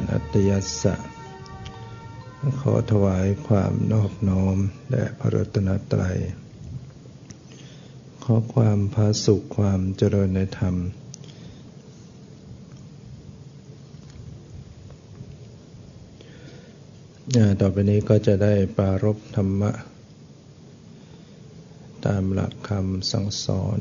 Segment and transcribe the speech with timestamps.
[0.00, 0.94] นมัตถุรัตนัตยัสสะ
[2.60, 4.56] ขอถวายความนอบน้อม
[4.90, 6.18] แด่พระรัตนตรัย
[8.24, 10.76] ขอความพาสุขความเจริญในธรรม
[17.60, 19.72] ต่อไปนี้ก็จะได้ปารบธรรมะ
[22.06, 23.78] ตามหลักคำสั่งสอน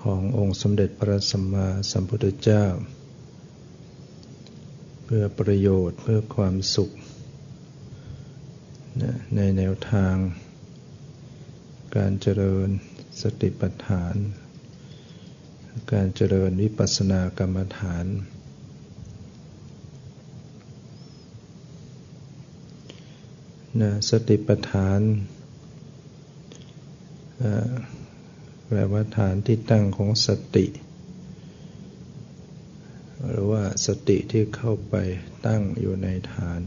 [0.00, 2.64] ขององค์สมเด็จพระสัมมาสัมพุทธเจ้า
[5.08, 6.90] เพื่อประโยชน์เพื่อความสุข
[9.36, 10.16] ในแนวทาง
[11.96, 12.68] การเจริญ
[13.22, 14.14] สติปัฏฐาน
[15.92, 18.06] การเจริญวิปัสสนากรรมฐาน
[23.80, 25.00] นะสติปัฏฐาน
[28.66, 30.66] แปลว่าฐานที่ตั้งของสติ
[33.84, 34.94] สติที่เข้าไป
[35.46, 36.62] ตั้งอยู่ในฐาน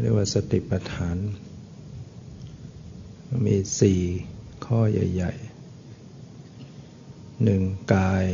[0.00, 1.16] เรียกว่าสติปัฏฐาน
[3.46, 4.00] มีสี่
[4.66, 7.62] ข้อใหญ่ๆหนึ่ง
[7.94, 8.24] กาย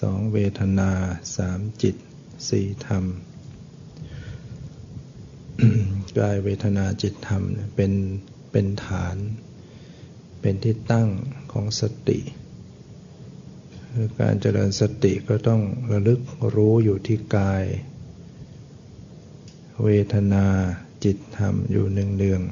[0.00, 0.92] สองเวทนา
[1.36, 1.96] สามจิต
[2.48, 3.04] สี่ธรรม
[6.18, 7.42] กายเวทนาจิตธรรม
[7.76, 7.92] เป็น
[8.52, 9.16] เป็นฐาน
[10.40, 11.08] เป็นที่ตั้ง
[11.52, 12.18] ของสติ
[14.20, 16.20] การเจริญสติก็ต้องระลึก
[16.54, 17.64] รู้อยู่ที่กาย
[19.82, 20.46] เวทนา
[21.04, 22.42] จิตธรรมอยู่หนึ่งเดือง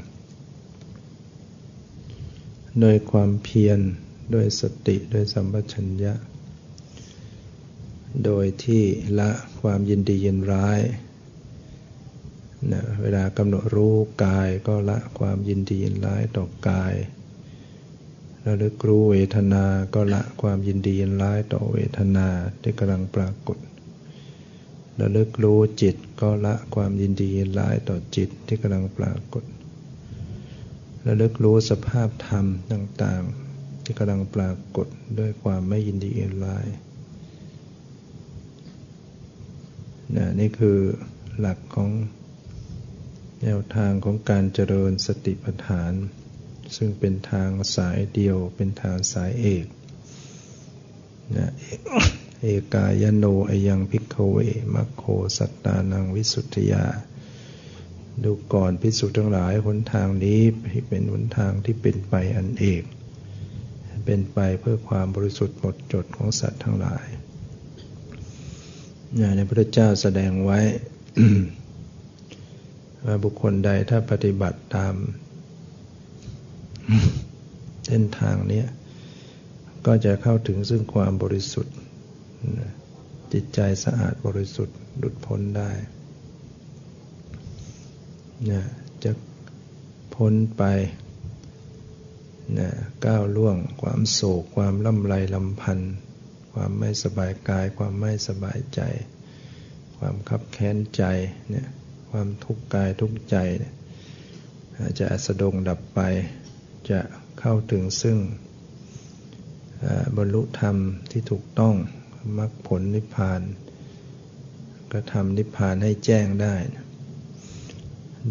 [2.81, 3.81] โดยความเพียร
[4.35, 6.15] ด้วยสติด้วยสัมปชัญญะ
[8.25, 8.85] โดยที่
[9.19, 9.31] ละ
[9.61, 10.81] ความยินดียินร้าย
[12.73, 16.95] นะเวลากำหนดรู้กายก็ละความยินดียินร้ายต่อกาย
[18.47, 19.65] ระลึกรู้เวทนา
[19.95, 22.29] ก็ละความยินดียินร้ายต่อเวทนา
[22.63, 23.59] ที่กำลังปรากฏ
[25.01, 29.45] ระลึกรู้จิตก็ละความยินดียินร้ายต่อจิตที่กำลังปรากฏ
[31.07, 34.87] ระลึกรู้สภาพธรรมต่างๆ ที่กำลังปรากฏ
[35.19, 36.67] ด้วยความไม่ยินดียินร้าย
[40.17, 40.79] นะนี่คือ
[41.39, 41.91] หลักของ
[43.43, 45.93] แนวทางของการเจริญสติปัฏฐาน
[46.77, 49.67] ซึ่งเป็นทางสายเดียว เป็นทางสายเอก
[51.37, 51.51] นะ
[52.43, 54.37] เอกายโนอยังพิกเว
[54.75, 55.05] มัคโค
[55.37, 56.85] สัตตานังวิสุทธิยา
[58.25, 60.41] ดูก่อนพิสุทั้งหลายหนทางนี้
[60.89, 62.85] เป็นหนทางที่เป็นไปอันเอก
[64.05, 67.07] เป็นไปเพื่อความบริสุทธิ์หมดจดของสัตว์ทั้งหลาย
[69.37, 70.61] ในพระเจ้าแสดงไว้
[73.07, 74.95] ว่าบุคคลใดถ้าปฏิบัติตาม
[77.87, 78.65] เส้นทางนี้
[79.87, 81.75] ก็จะเข้าถึงซึ่งความบริสุทธิ์
[83.33, 85.71] จิตใจสะอาดบริสุทธิ์หลุดพ้นได้
[88.51, 88.63] นะ
[89.05, 89.13] จะ
[90.15, 90.63] พ้นไป
[92.59, 92.69] นะ
[93.07, 95.95] ก้าวล่วงความโศกความล่ำไรลำพันธ์
[96.53, 98.81] ความไม่สบายกาย ความไม่สบายใจ
[99.99, 101.05] ความคับแค้นใจ
[101.51, 101.69] เนี่ย
[102.11, 103.37] ความทุกข์กายทุกข์ใจ
[105.01, 106.01] จะสะดงดับไป
[106.91, 107.01] จะ
[107.41, 108.19] เข้าถึงซึ่ง
[110.17, 110.77] บรรลุธรรม
[111.11, 111.75] ที่ถูกต้อง
[112.39, 113.41] มรรคผลนิพพาน
[114.93, 116.57] กระทำนิพพานให้แจ้งได้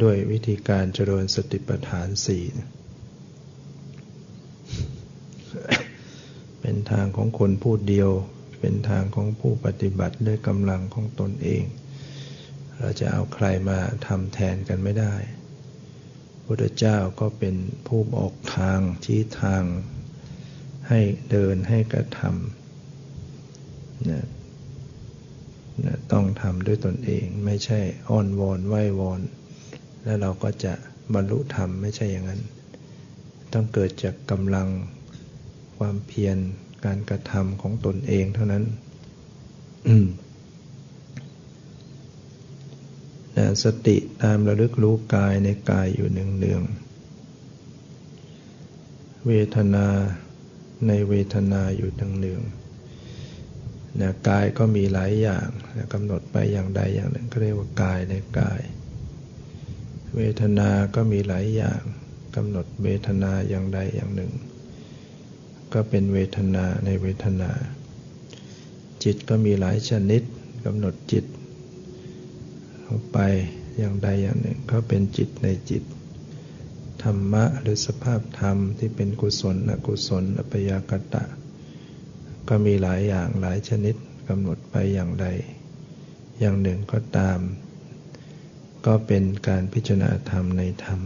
[0.02, 2.44] ด้วยวิธีการเจริญสติปัฏฐานสี่
[6.62, 8.10] เป็นทางของคนผู้เดียว
[8.60, 11.64] เป็นทางของผู้ปฏิบัติด้วยกำลังของตนเอง
[12.78, 15.16] เราจะเอาใครมาทำแทนกันไม่ได้
[16.54, 17.56] พุทธเจ้าก็เป็น
[17.88, 19.64] ผู้บอกทางชี้ทาง
[20.90, 21.00] ให้
[21.32, 24.26] เดินให้กระทำนะ
[25.86, 29.22] นะต้องทำด้วยตนเองไม่ใช่อ้อนวอนไหว้วอน
[30.04, 30.74] แล้วเราก็จะ
[31.14, 32.42] บรรลุธรรมไม่ใช่อย่างนั้น
[33.54, 34.68] ต้องเกิดจากกำลัง
[35.78, 36.38] ความเพียร
[36.86, 38.64] การกระทำของตนเองเท่านั้น
[43.38, 46.64] นะสติตามระลึกรู้กายในกายอยู่เนือง
[49.28, 49.88] เวทนา
[50.88, 52.42] ในเวทนาอยู่เนือง
[54.02, 55.48] นะกายก็มีหลายอย่าง
[55.78, 58.62] นะกำหนดไปอย่างใดอย่างหนึ่งก็เรียกว่ากายในกาย
[60.16, 61.82] เวทนาก็มีหลายอย่าง
[62.36, 64.32] กำหนดเวทนาอย่างใดอย่างหนึ่ง
[65.74, 67.52] ก็เป็นเวทนาในเวทนา
[69.04, 70.22] จิตก็มีหลายชนิด
[70.66, 71.26] กำหนดจิต
[72.92, 73.20] ลงไป
[73.78, 75.84] อย่างใดอย่างหนึ่งก็เป็นจิตในจิต
[77.04, 81.24] ธรรมะหรือสภาพธรรมที่เป็นกุศลอกุศลอปยากตะ
[82.48, 83.96] ก็มีหลายอย่างหลายชนิด
[84.28, 85.28] กำหนดไปอย่างใด
[86.40, 87.40] อย่างหนึ่งก็ตาม
[88.86, 91.02] ก็เป็นการพิจารณาธรรมในธรรม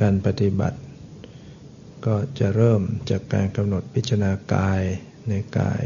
[0.00, 0.78] การปฏิบัติ
[2.06, 4.82] ก็จะเริ่มจากการกำหนดพิจารณากาย
[5.28, 5.82] ในกาย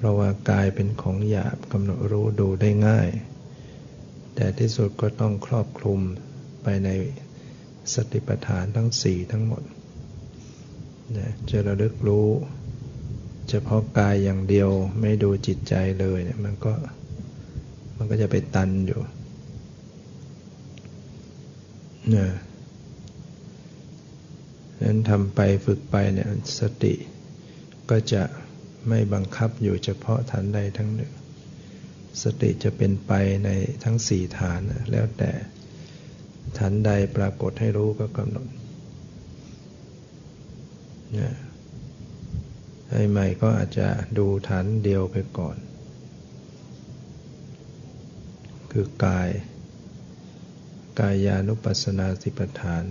[0.00, 3.08] เพราะว่ากายเป็นของหยาบกำหนดรู้ดูได้ง่าย
[4.34, 6.00] แต่ที่สุดก็ต้องครอบคลุม
[6.62, 6.88] ไปใน
[7.94, 9.62] สติปัฏฐานทั้งสี่ทั้งหมด
[11.16, 12.28] นะจะระลึกรู้
[13.48, 14.70] เฉพาะกายอย่างเดียว
[15.00, 16.74] ไม่ดูจิตใจเลยเนี่ยมันก็
[17.96, 19.00] มันก็จะไปตันอยู่
[22.14, 22.28] นะ
[24.82, 26.28] นั้นทำไปฝึกไปเนี่ย
[26.60, 26.94] สติ
[27.90, 28.22] ก็จะ
[28.88, 31.12] ไม่บังคับอยู่เฉพาะฐานใดทั้งหนึ่ง
[32.22, 33.12] สติจะเป็นไป
[33.44, 33.50] ใน
[33.84, 34.60] ทั้งสี่ฐาน
[34.90, 35.32] แล้วแต่
[36.58, 38.48] ฐานใดปรากฏให้รู้ก็กำหนด
[41.18, 41.34] นะ
[42.90, 43.88] ให้ใหม่ก็อาจจะ
[44.18, 45.56] ดูฐานเดียวไปก่อน
[48.72, 49.28] คือกาย
[51.00, 52.82] กายานุปัสสนาสิปทาน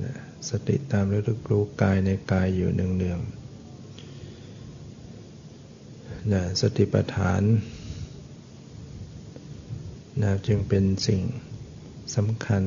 [0.50, 3.39] สติตามระลึกรู้กายในกายอยู่เนืองๆ
[6.34, 7.42] นะสติปัฏฐาน
[10.22, 11.22] นะจึงเป็นสิ่ง
[12.16, 12.64] สำคัญ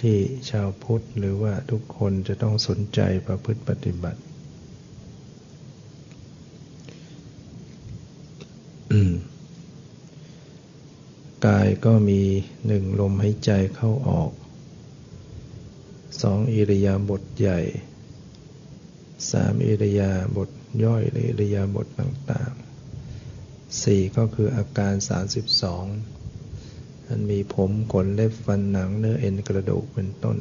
[0.00, 0.18] ที่
[0.50, 4.20] ชาวพุทธหรือว่าทุกคนจะต้องสนใจประพฤติปฏิบัติ
[11.46, 12.22] กายก็มี
[12.66, 14.30] หนึ่งลมหายใจเข้าออก
[16.22, 17.60] สองอิริยาบถใหญ่
[19.30, 20.50] สามอิริยาบถ
[20.84, 24.94] ย่อยหรือริยาบถต่างๆสี่ก็คืออาการ
[25.98, 30.38] 32มันมีผมขนเล็บฟันหนังเนื้อเอ็นกระดูกเป็นต้น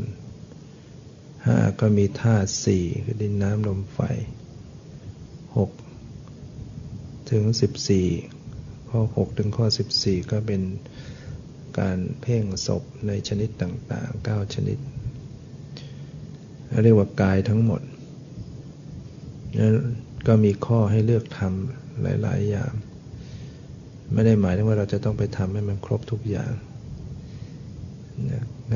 [1.45, 3.99] ห้าก็มีธาตุสี่คือดินน้ำลมไฟ
[5.57, 5.71] หก
[7.31, 8.07] ถึงสิบสี่
[8.89, 10.61] ข้อหกถึงข้อสิบสี่ก็เป็น
[11.79, 14.77] การเพ่งศพในชนิดต่างๆเก้าชนิด
[16.83, 17.81] เรียกว่ากายทั้งหมด
[19.59, 19.75] นั้น
[20.27, 22.71] ก็มีข้อให้เลือกทำหลาย ๆ อย่าง
[24.13, 26.53] ไม่ได้หมายถึงว่าเราจะต้องไปทำให้มันครบทุกอย่าง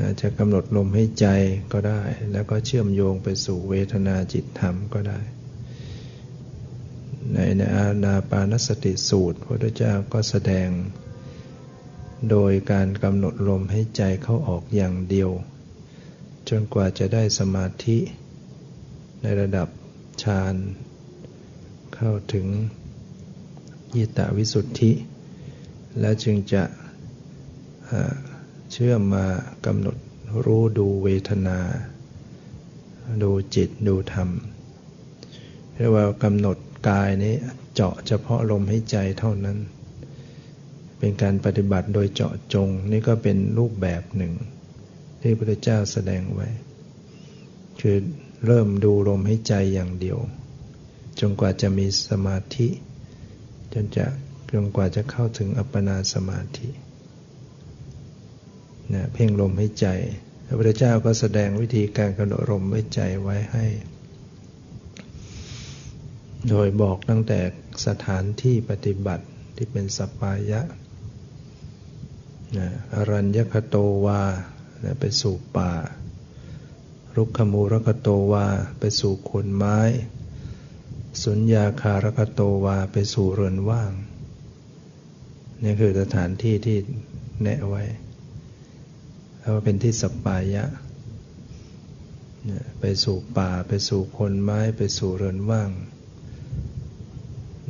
[0.06, 1.26] อาจจะกำหนดลมให้ใจ
[1.72, 2.02] ก็ได้
[2.32, 5.20] แล้วก็เชื่อมโยงไปสู่เวทนาจิตธรรมก็ได้
[7.32, 10.68] ในในอาณาปานสติสูตร พระพุทธเจ้าก็แสดง
[12.30, 15.30] โดยการกำหนดลมให้ใจเข้าออกอย่างเดียว
[16.48, 17.98] จนกว่าจะได้สมาธิ
[19.22, 19.68] ในระดับ
[20.22, 20.54] ฌาน
[21.94, 22.46] เข้าถึง
[23.96, 24.92] ยิตาวิสุทธิ
[26.00, 26.62] แล้วจึงจะ
[28.72, 29.26] เชื่อมมา
[29.66, 29.96] กำหนด
[30.44, 31.58] รู้ดูเวทนา
[33.22, 34.28] ดูจิตดูธรรม
[35.74, 36.56] เรียกว่ากำหนด
[36.88, 37.34] กายนี้
[37.74, 39.58] เจาะเฉพาะลมให้ใจเท่านั้น
[40.98, 44.32] เป็นการปฏิบัติโดยเจาะจง นี่ก็เป็นรูปแบบหนึ่ง
[45.20, 46.48] ที่พระพุทธเจ้าแสดงไว้
[47.80, 47.96] คือ
[48.46, 50.18] เริ่มดูลมให้ใจอย่างเดียว
[51.20, 52.68] จนกว่าจะมีสมาธิ
[53.72, 54.06] จนจะ
[54.50, 56.68] จนกว่าจะเข้าถึงอัปปนาสมาธิ
[58.94, 59.86] นะเพ่งลมให้ใจ
[60.46, 63.66] พระพุทธเจ้าก็แสดงวิธีการกำหนดลมให้ใจไว้ให้
[66.48, 67.40] โดยบอกตั้งแต่
[67.86, 69.24] สถานที่ปฏิบัติ
[69.56, 70.60] ที่เป็นสปายะ
[72.58, 74.22] นะอรัญญคโตวา
[74.84, 75.72] นะไปสู่ป่า
[77.16, 78.46] รุกขมูรคโตวา
[78.78, 79.78] ไปสู่คนไม้
[81.20, 83.92] สุญญาคารคโตวาไปสู่เรือนว่าง
[85.62, 86.78] นี่คือสถานที่ที่
[87.42, 87.82] แนะไว้
[89.38, 90.64] แล้วเป็นที่สปายะ
[92.80, 95.70] ไปสู่ป่าไปสู่คนไม้ไปสู่เรือนว่าง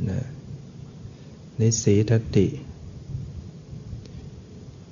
[0.09, 0.21] นะ
[1.59, 2.47] นิสีทติ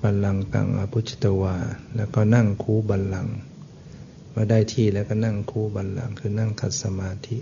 [0.01, 1.55] บัลลังกังอภุชิตวา
[1.95, 3.27] แล้วก็นั่งคูบัลลัง
[4.35, 7.39] มาได้ที่แล้วก็นั่งคูบัลลังคือนั่งขัดสมาธิ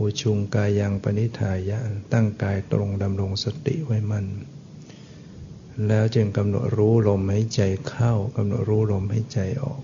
[0.00, 1.78] อุชุงกายยังปณิทายะ
[2.12, 4.26] ตั้งกายตรงดำรงสติไว้มั่น
[5.86, 9.82] แล้วจึงกำหนดรู้ลมหายใจเข้ากำหนดรู้ลมหายใจออก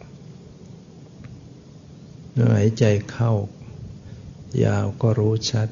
[2.32, 3.32] เมื่อหายใจเข้า
[4.64, 5.68] ยาวก็รู้ชัด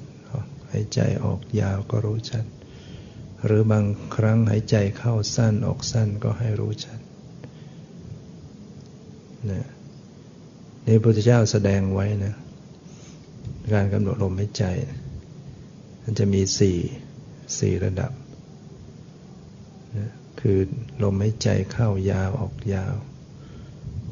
[0.71, 2.45] หายใจออกยาวก็รู้ชัด
[3.45, 7.01] หรือบางครั้งหายใจเข้าสั้นออกสั้นก็ให้รู้ชัด
[9.51, 9.69] นะ
[10.87, 12.35] นี่พระพุทธเจ้าแสดงไว้นะ
[13.73, 14.65] การกำหนดลมหายใจ
[16.03, 16.79] มันจะมีสี่
[17.59, 18.13] สี่ระดับ
[20.41, 20.59] คือ
[21.03, 22.95] ลมหายใจเข้ายาวออกยาว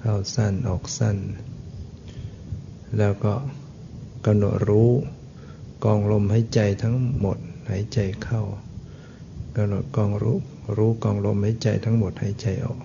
[0.01, 1.17] เข้าสั้นออกสั้น
[2.99, 3.35] แล้วก็
[4.27, 4.91] กำหนดรู้
[5.85, 7.39] กองลมหายใจทั้งหมด
[7.71, 8.43] หายใจเข้า
[9.57, 10.39] กำหนดกองรู้
[10.77, 12.79] รู้กองลมหายใจทั้งหมดหายใจออก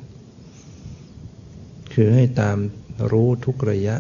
[1.93, 2.57] คือให้ตาม
[3.11, 3.97] รู้ทุกระยะ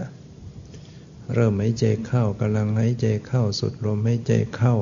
[1.33, 4.75] เริ่มหายใจเข้ากำลังหายใจเข้าสุดลมหายใจเข้า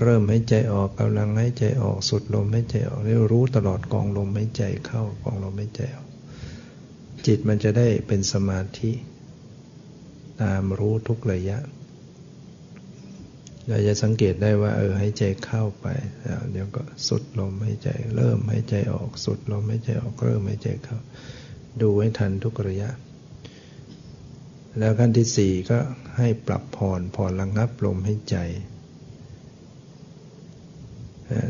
[0.00, 6.08] เริ่มหายใจออกกำลังหายใจออกสุดลมหายใจออกเรียรู้ตลอดกองลมหายใจเข้ากองลมหายใจออก
[7.26, 8.92] จิตมันจะได้เป็นสมาธิ
[10.42, 11.58] ตามรู้ทุกระยะ
[13.68, 15.86] เราจะสังเกตได้ว่า เออให้ใจเข้าไป
[16.22, 20.98] แล้วเดี๋ยวก็สุดลมหายใจ เริ่มหายใจออกสุดลมหายใจออกเริ่มหายใจเข้า
[21.80, 22.90] ดูให้ทันทุกระยะ
[24.78, 25.78] แล้วขั้นที่สี่ก็
[26.16, 28.36] ให้ปรับผ่อนผ่อนระงับลมใหายใจ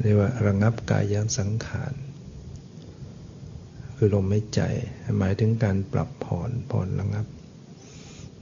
[0.02, 1.94] เรียกว่าระงับกายยังสังขาร
[3.96, 4.62] คือลมหายใจ
[5.18, 7.26] หมายถึงการปรับผ่อนผ่อนระงับ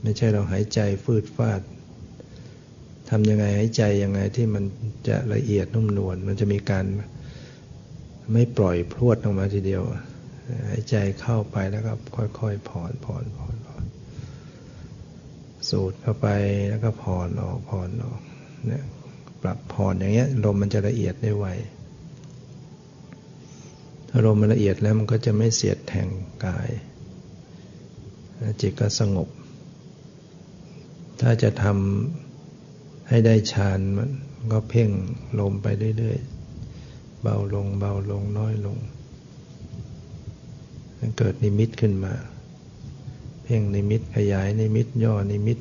[0.01, 1.61] ไม่ใช่เราหายใจฟืดฟาด
[3.09, 4.63] ทำยังไงหายใจยังไงที่มัน
[5.07, 6.85] จะละเอียดนุ่มนวลมันจะมีการ
[8.33, 9.83] ไม่ปล่อยพรวดออกมาทีเดียว
[10.69, 11.93] หายใจเข้าไปแล้วก็
[12.39, 13.55] ค่อยๆผ่อนผ่อนผ่อน
[15.69, 16.27] สูดเข้าไป
[16.69, 18.19] แล้วก็ผ่อนออกผ่อนออก
[18.67, 18.83] เนี่ย
[19.41, 21.45] ปรับผ่อนอย่างเงี้ยลมมันจะละเอียดได้ไว
[24.09, 26.07] ถ้าลมมันละเอียดแล้วมันก็จะไม่เสียดแทง
[26.45, 26.69] กาย
[28.61, 29.29] จิตก็สงบ
[31.21, 34.09] ถ้าจะทำให้ได้ฌานมัน
[34.53, 34.89] ก็เพ่ง
[35.39, 35.67] ลมไป
[35.97, 38.77] เรื่อยๆ เบาลงเบาลงน้อยลง
[41.17, 42.13] เกิดนิมิตขึ้นมา
[43.43, 45.59] เพ่งนิมิตขยายนิมิตย่อนิมิต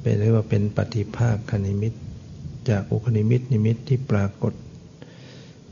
[0.00, 1.94] เป็นเรียกว่าเป็นปฏิภาคคนิมิต
[2.68, 4.54] จากอุคนิมิตนิมิตที่ปรากฏ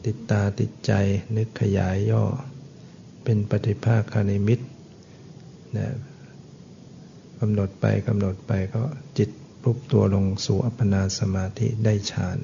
[0.04, 0.92] ติดตาติดใจ
[1.36, 2.24] นึกขยายย่อ
[3.24, 4.60] เป็นปฏิภาคคนิมิต
[5.76, 5.88] นะ
[7.40, 8.82] กำหนดไปกำหนดไปก็
[9.18, 9.30] จิต
[9.62, 12.38] ปุบตัวลงสู่อัปปนาสมาธิได้ฌาน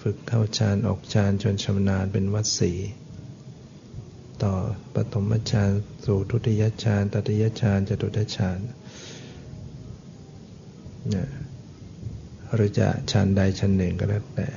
[0.00, 2.72] ฝึกเข้าฌานออกฌานจนชำนาญเป็นวัดสี
[4.44, 4.54] ต่อ
[4.94, 5.70] ปฐมฌาน
[6.04, 8.58] สู่ทุติยฌานตติยฌานจตุตฌาน
[11.14, 11.26] นะ
[12.54, 14.48] หรือจะฌานใดฌานหนึ่งก็แล้วแต่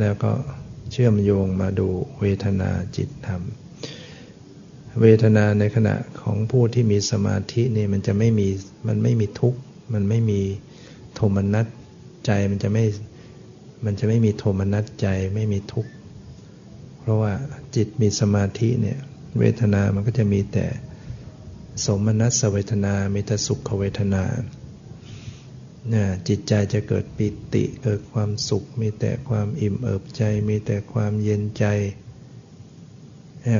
[0.00, 0.32] แล้วก็
[0.90, 1.88] เชื่อมโยงมาดู
[2.20, 3.42] เวทนาจิตธรรม
[5.00, 8.48] เวทนาในขณะของผู้ที่มีสมาธินี่มันจะไม่มี
[8.88, 9.60] มันไม่มีทุกข์
[9.94, 10.40] มันไม่มี
[11.14, 11.66] โทมนัส
[12.26, 12.84] ใจมันจะไม่
[13.84, 15.90] มันจะไม่มีโทมนัสใจไม่มีทุกข์
[17.02, 17.32] เพราะว่า
[17.76, 18.98] จิตมีสมาธิเนี่ย
[19.38, 20.66] เวทนามันก็จะมีแต่
[21.84, 24.24] สมนัสเวทนา มีแต่สุขเวทนา
[25.90, 31.64] เนี่ยจิตใจจะเกิดปิติเกิดความสุข มีแต่ความอิ่มเอิบใจ มีแต่ความเย็นใจ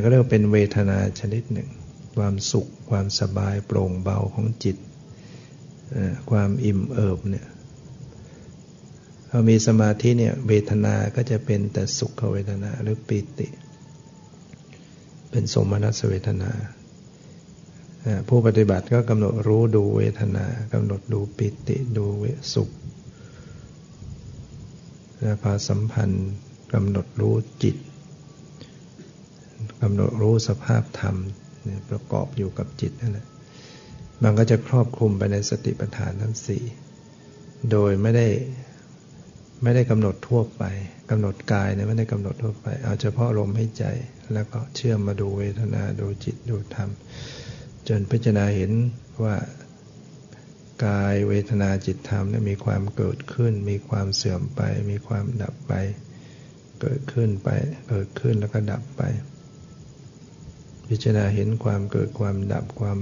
[0.02, 1.68] ก็เรียกว่าเป็นเวทนาชนิดหนึ่ง
[2.16, 4.76] ความสุขความสบายโปร่งเบาของจิต
[6.30, 7.46] ความอิ่มเอิบเนี่ย
[9.34, 13.48] พอมีสมาธิเนี่ยเวทนา ก็จะเป็นแต่สุขเวทนาหรือปิติ
[15.30, 16.50] เป็นสมนัสเวทนา
[18.28, 22.24] ผู้ปฏิบัติก็กำหนดรู้ดูเวทนากำหนดดูปิติดูเว
[22.54, 22.70] สุข
[25.20, 26.30] และพาสัมพันธ์
[26.72, 27.76] กำหนดรู้จิต
[29.82, 31.16] กำหนดรู้สภาพธรรม
[31.88, 33.26] ประกอบอยู่กับจิตนั่นแหละ
[34.22, 36.62] มันก็จะครอบคลุมไปในสติปัฏฐานทั้งสี่
[37.70, 38.28] โดยไม่ได้
[39.62, 40.62] ไม่ได้กำหนดทั่วไป
[41.11, 43.85] กำหนดกายเนี่ยไม่ได้กำหนดทั่วไป เอาเฉพาะลมให้ใจ
[44.33, 46.90] แล้วก็เชื่อมมาดูเวทนาดูจิตดูธรรม
[47.88, 48.73] จนพิจารณาเห็น
[49.23, 49.37] ว่า
[50.87, 55.73] กายเวทนาจิตธรรมเนี่ยมีความเกิดขึ้น มีความเสื่อมไป มีความดับไป
[56.81, 57.49] เกิดขึ้นไป
[57.88, 59.02] เกิดขึ้นแล้วก็ดับไป
[60.88, 62.99] พิจารณาเห็นความเกิดความดับความ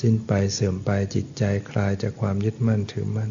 [0.00, 3.30] สิ้นไปเสื่อมไปจิตใจคลายจากความยึดมั่นถือมั่น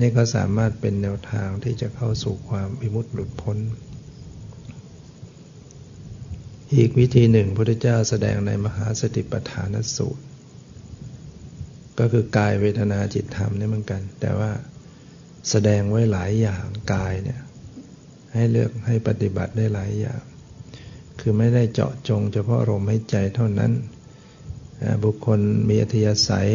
[0.00, 3.58] นี่ก็สามารถเป็นแนวทางที่จะเข้าสู่ความวิมุตติหลุดพ้น
[6.74, 10.22] อีกวิธีหนึ่งพระพุทธเจ้าแสดงในมหาสติปัฏฐานสูตร
[11.98, 14.52] ก็คือกายเวทนาจิตธรรมนี่เหมือนกัน แต่ว่า
[15.50, 17.40] แสดงไว้หลายอย่างกายเนี่ย
[18.34, 20.22] ให้เลือกให้ปฏิบัติได้หลายอย่าง
[21.20, 23.72] คือไม่ได้เจาะจงเฉพาะลมหายใจเท่านั้น
[25.04, 26.50] บุคคลมีอัธยาศัย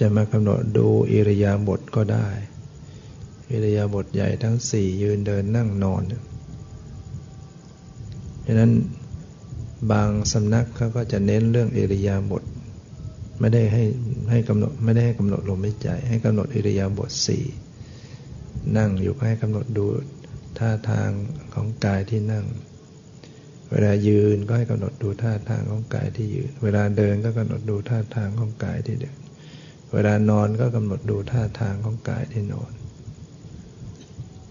[0.00, 2.28] จะมากำหนดดูอิริยาบถก็ได้
[3.50, 6.02] อิริยาบถใหญ่ทั้งสี่ยืนเดินนั่งนอน
[8.44, 8.72] ดังนั้น
[9.92, 12.44] บางสำนักเขาก็จะเน้นเรื่องอิริยาบถ
[13.40, 13.84] ไม่ได้ให้
[14.30, 17.44] ให้กำหนดไม่ได้ให้กำหนดลมหายใจ ให้กำหนดอิริยาบถสี่
[18.76, 19.86] นั่งอยู่ก็ให้กำหนดดู
[20.58, 21.10] ท่าทาง
[21.54, 22.46] ของกายที่นั่ง
[23.70, 29.19] เวลายืนก็ให้กำหนดดูท่าทางของกายที่ยืน เวลาเดินก็กำหนดดูท่าทางของกายที่เดิน
[29.92, 32.72] เวลานอนก็กำหนดดูท่าทางของกายที่นอน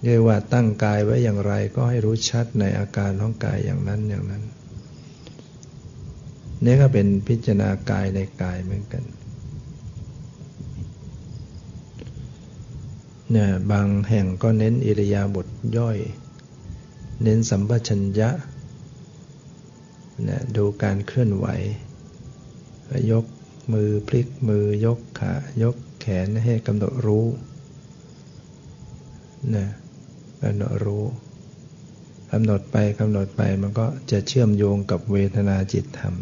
[0.03, 4.43] เรียกว่าตั้งกายไว้อย่างไรก็ให้รู้ชัดในอาการของกายอย่างนั้นอย่างนั้น
[6.65, 9.03] นี่ก็เป็นพิจารณากายในกายเหมือนกัน
[13.31, 15.97] เนี่ยบางแห่งก็เน้นอิริยาบถย่อย
[17.23, 18.29] เน้นสัมปชัญญะ
[20.27, 21.47] นะดูการเคลื่อนไหว
[23.11, 23.25] ยก
[23.73, 25.33] มือพลิกมือยกขา
[25.63, 27.25] ยกแขนให้กำหนดรู้
[29.55, 29.67] นะ
[30.43, 31.05] กำหนดรู้
[32.31, 36.15] กำหนดไปกำหนดไปมันก็จะเชื่อมโยงกับเวทนาจิตธรรม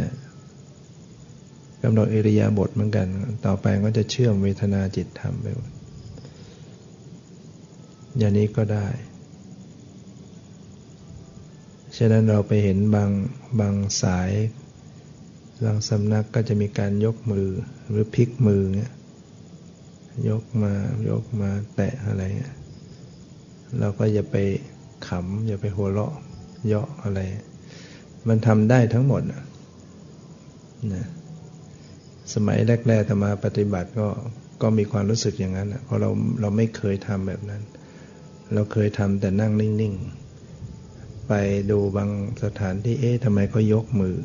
[0.00, 0.12] นะ
[1.82, 3.06] กำหนดอิริยาบถเหมือนกัน
[3.46, 5.70] ต่อไปก็จะเชื่อมเวทนาจิตธรรมไปหมด
[8.18, 8.86] อย่างนี้ก็ได้
[11.96, 13.10] ฉะนั้นเราไปเห็นบาง
[13.60, 14.30] บางสาย
[15.64, 17.48] บางสำนักก็จะมีการยกมือ
[17.90, 18.94] หรือพลิกมือเงี้ย
[20.28, 20.72] ยกมา
[21.10, 22.54] ยกมาแตะอะไรเงี้ย
[23.80, 24.36] เราก็อย่าไป
[25.08, 26.14] ขำอย่าไปหัวเราะ
[26.66, 27.20] เยาะอะไร
[28.28, 29.42] มันทำได้ทั้งหมดนะ
[32.34, 34.08] สมัยแรกๆธรรมาปฏิบัติก็
[34.62, 37.62] ก็มีความรู้สึกอย่างนั้นเพราะเราเราไม่เคยทำแบบนั้น
[38.54, 41.32] เราเคยทำแต่นั่งนิ่งๆ ไป
[41.70, 42.10] ดูบาง
[42.44, 44.16] สถานที่เอ๊ะทำไมเขายกมือ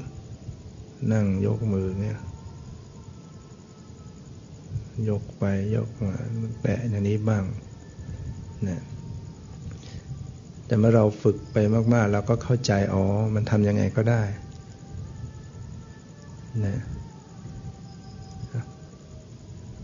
[1.12, 2.18] นั่งยกมือเนี่ย
[5.10, 6.14] ยกไปยกมา
[6.62, 7.44] แปะอย่างนี้บ้าง
[8.68, 8.82] นะ
[10.66, 11.58] แต่เมื่อเราฝึกไป
[11.94, 13.04] มาก ๆ เราก็เข้าใจ อ๋อ
[13.36, 14.24] มันทำยังไงก็ได้
[16.66, 16.78] นะ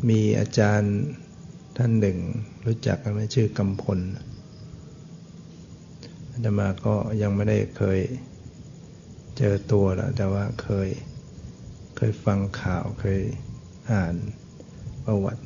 [0.09, 0.95] มีอาจารย์
[1.77, 2.17] ท่านหนึ่ง
[2.65, 3.99] รู้จักกันไหมชื่อกำพล
[6.31, 7.99] อาตมาก็ยังไม่ได้เคย
[9.37, 10.89] เจอตัวแล้ว แต่ว่าเคย
[11.95, 13.21] เคยฟังข่าวเคย
[13.91, 14.15] อ่าน
[15.05, 15.43] ประวัติ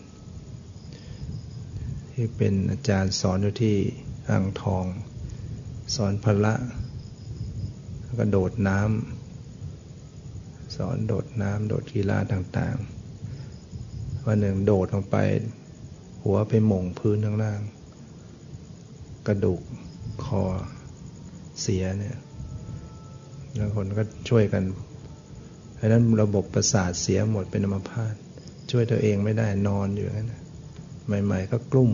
[2.13, 3.77] ที่เป็นอาจารย์สอนอยู่ที่
[4.29, 4.85] อ่างทอง
[5.95, 6.55] สอนพละ
[8.03, 15.17] แล้วก็โดดน้ำสอนโดดน้ำโดดกีฬาต่างๆ วันหนึ่งโดดลงไป
[16.23, 17.61] หัวไปหม่งพื้นข้างล่าง
[19.27, 19.61] กระดูก
[20.23, 20.43] คอ
[21.61, 22.17] เสียเนี่ย
[23.55, 24.63] แล้วคนก็ช่วยกัน
[25.75, 28.13] เพราะนั้นระบบประสาทเสียหมดเป็นอัมพาต
[28.71, 30.33] ช่วยตัวเองไม่ได้นอนอยู่นั้น
[31.25, 31.91] ใหม่ ๆ ก็กลุ่ม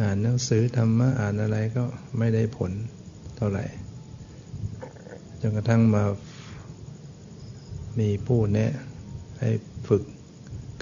[0.00, 1.84] อ่านหนังสือธรรมะอ่านอะไรก็
[2.18, 2.72] ไม่ได้ผล
[3.36, 3.64] เท่าไหร่
[5.40, 6.04] จนกระทั่งมา
[8.00, 8.72] มีผู้แนะ
[9.38, 9.50] ให้
[9.88, 10.02] ฝึก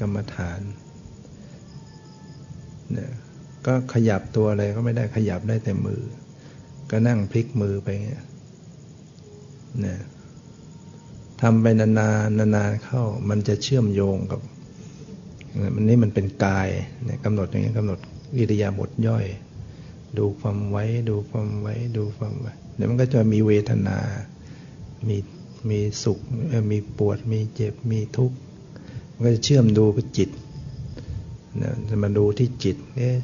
[0.01, 0.61] กรรมฐาน
[2.93, 3.11] เนี่ย
[3.67, 6.03] ก็ขยับตัวอะไรก็ไม่ได้ขยับได้แต่มือ
[6.91, 8.25] ก็นั่งพลิกมือไปเงี้ย
[9.85, 9.99] นี่ย
[11.41, 14.41] ทำไปนานๆนานๆเข้า มันจะเชื่อมโยงกับ
[15.75, 16.69] มันนี่มันเป็นกาย
[17.05, 17.99] เนี่ยกำหนดอย่างนี้กำหนด
[18.39, 19.27] อิริยาบถย่อย
[20.19, 23.99] ดูความไว้ ดูความไว้ ดูความไว้เดี๋ยวมันก็จะมีเวทนา
[25.09, 25.17] มี
[25.71, 26.19] มีสุข
[26.73, 28.37] มีปวด มีเจ็บมีทุกข์
[29.13, 30.31] มันก็จะเชื่อมดูกับจิต
[31.59, 33.17] เนี่ยจะมาดูที่จิตเอ๊ะ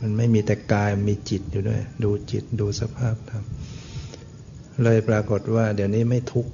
[0.00, 3.44] มันไม่มีแต่กายมีจิตอยู่ด้วย ดูจิตดูสภาพธรรม
[4.84, 6.52] เลยปรากฏว่า เดี๋ยวนี้ไม่ทุกข์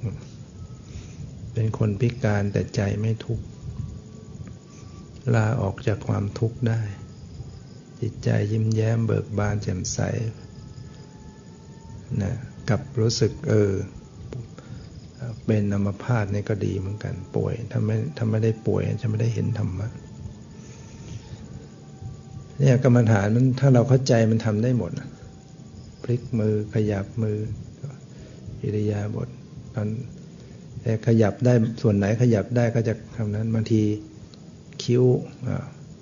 [1.53, 3.45] เป็นคนพิการแต่ใจไม่ทุกข์
[5.33, 6.81] ลาออกจากความทุกข์ได้
[8.01, 9.99] จิตใจยิ้มแย้มเบิกบานแจ่มใส
[12.21, 12.33] นะ
[12.69, 13.73] กับรู้สึกเออ
[15.45, 19.87] เป็นอัมพาตนี่ก็ดีเหมือนกัน ป่วยถ้าไม่ถ้าไม่ได้ป่วยจะไม่ได้เห็นธรรมะ
[22.59, 24.91] เนี่ยกรรมฐานมันถ้าเราเข้าใจมันทำได้หมด
[26.03, 27.37] พลิกมือขยับมือ
[28.63, 29.29] อิริยาบถ
[29.75, 29.87] ตอน
[30.81, 33.81] แต่ขยับได้ส่วนไหนขยับได้ก็จะทำนั้นบางที
[34.83, 35.03] คิ้ว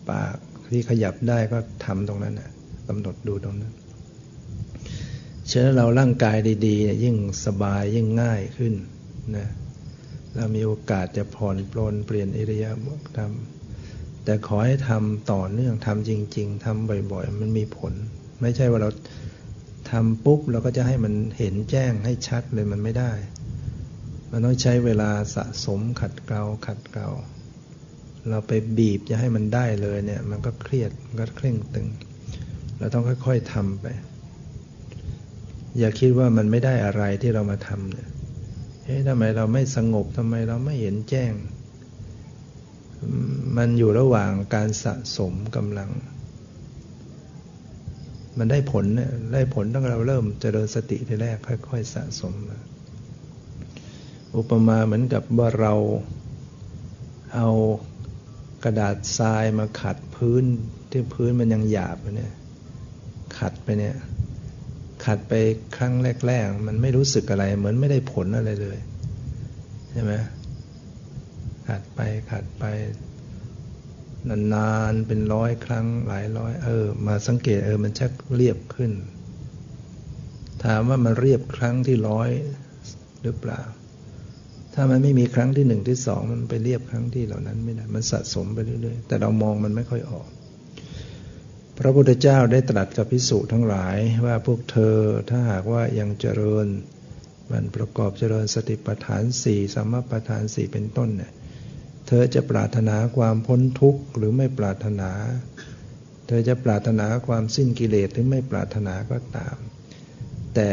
[0.10, 0.36] ปาก
[0.72, 2.52] ที่ขยับได้ก็ทำตรงนั้นนะ
[2.88, 3.74] กำหนดดูตรงนั้น
[5.50, 7.16] ฉะนั้นเราร่างกายดีๆยิ่ง
[7.46, 8.74] สบายยิ่งง่ายขึ้น
[9.38, 9.48] นะ
[10.36, 17.94] เรามีโอกาสจะผ่อนปลนเปลี่ยนอิริยาบถทำแต่ขอให้ทำต่อเนื่องทำจริง ๆทำบ่อย ๆ มันมีผล
[18.42, 18.90] ไม่ใช่ว่าเรา
[19.92, 23.12] ทำปุ๊บเราก็จะให้มันเห็นแจ้งให้ชัดเลยมันไม่ได้
[24.32, 27.10] มันต้องใช้เวลาสะสมขัดเกลาขัดเกลา
[28.30, 31.88] เราไปบีบจะให้มันได้เลยเนี่ย มันก็เครียดมันก็เคร่งตึง
[32.78, 33.86] เราต้องค่อยๆทำไป
[35.80, 38.10] อย่าคิดว่ามันไม่ได้อะไรที่เรามาทำเนี่ย
[38.84, 41.34] เฮ้ยทำไมเราไม่สงบทำไมเราไม่เห็นแจ้ง
[43.58, 45.90] มันอยู่ระหว่างการสะสมกำลัง
[48.38, 52.60] มันได้ผลเนี่ยได้ผลตั้งเราเริ่มเจริญสติทีแรกค่อย ๆ สะสมมา
[54.38, 55.74] อุปมาเหมือนกับว่าเรา
[57.36, 57.50] เอา
[58.64, 60.44] กระดาษทรายมาขัดพื้น
[60.92, 62.34] ที่พื้นมันยังหยาบเนี่ย
[63.40, 63.96] ขัดไปเนี่ย
[65.06, 65.34] ขัดไป
[65.78, 65.94] ครั้ง
[66.28, 68.78] แรก ๆ มันไม่รู้สึกอะไร เหมือนไม่ได้ผลอะไรเลย
[69.92, 70.14] ใช่ไหม
[71.70, 72.00] ขัดไป
[72.32, 72.64] ขัดไป
[74.30, 78.92] นานๆเป็นร้อยครั้งหลายร้อยเออ มาสังเกตเออมันชักเรียบขึ้น
[80.64, 82.30] ถามว่ามันเรียบครั้งที่ร้อย
[83.24, 83.62] หรือเปล่า
[84.74, 90.28] ถ้ามันไม่มีครั้งที่หนึ่งที่สองมันไปเรียบครั้งที่เหล่านั้นไม่ได้มันสะสมไปเรื่อยๆแต่เรามองมันไม่ค่อยออก
[91.78, 94.98] พระพุทธเจ้าได้ตรัสกับพิสุทั้งหลายว่าพวกเธอ
[95.30, 96.68] ถ้าหากว่ายังเจริญ
[97.52, 101.32] มันประกอบเจริญสติปัฏฐานสี่สัมมาปัฏฐานสี่เป็นต้นเนี่ย
[102.08, 105.12] เธอจะปรารถนาความพ้นทุกข์หรือไม่ปรารถนา
[106.28, 109.58] เธอจะปรารถนาความสิ้นกิเลสหรือไม่ปรารถนาก็ตาม
[110.56, 110.70] แต่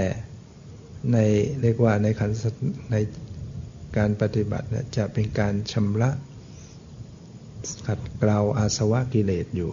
[1.12, 1.18] ใน
[1.62, 2.30] เรียกว่าในขัน
[2.92, 2.96] ใน
[3.96, 6.10] การปฏิบัติเนี่ยจะเป็นการชำระ
[7.86, 9.70] ขัดเกลาอาสวะกิเลสอยู่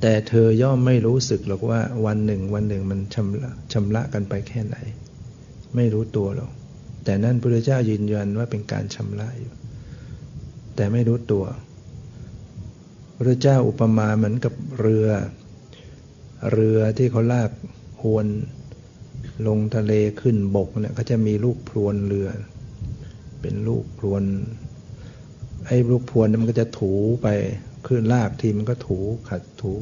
[0.00, 4.76] แต่เธอย่อมไม่รู้สึกหรอกว่าวันหนึ่งวันหนึ่งมันชำระชำระกันไปแค่ไหน
[5.76, 6.50] ไม่รู้ตัวหรอก
[7.04, 9.52] แต่นั่นพระเจ้ายืนยันว่าเป็นการชำระอยู่
[10.80, 11.44] แต่ไม่รู้ตัว
[13.16, 15.08] พระเจ้าอุปมาเหมือนกับเรือ
[16.52, 17.50] เรือที่เขาลาก
[18.00, 18.26] พวน
[19.46, 22.28] ลงทะเลขึ้นบกเนี่ยเขาจะมีลูกพรวนเรือ
[23.40, 24.22] เป็นลูกพรวน
[25.66, 27.28] ไอ้ลูกพรวนมันก็จะถูไป
[27.86, 29.74] ขึ้นลากทีมันก็ถูขัดถู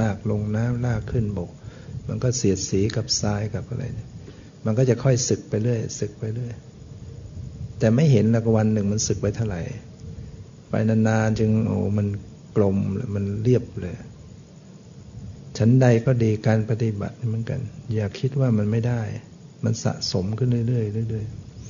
[0.00, 1.50] ลากลงน้ำลากขึ้นบก
[2.08, 4.08] มันก็เสียดสีกับทรายกับอะไรเนี่ย
[4.64, 6.54] มันก็จะค่อยสึกไปเรื่อยสึกไปเรื่อย
[7.78, 9.62] แต่ไม่เห็นแล้ววันหนึ่งมันสึกไปเท่าไหร่
[10.72, 12.06] ไปนานๆจึงโอ้มัน
[12.56, 12.76] กลม
[13.14, 13.96] มันเรียบเลย
[15.58, 17.60] ชั้นใดก็ดีการปฏิบัติเหมือนกัน
[17.94, 19.02] อย่าคิดว่ามันไม่ได้
[19.64, 21.26] มันสะสมขึ้นเรื่อยๆเรื่อย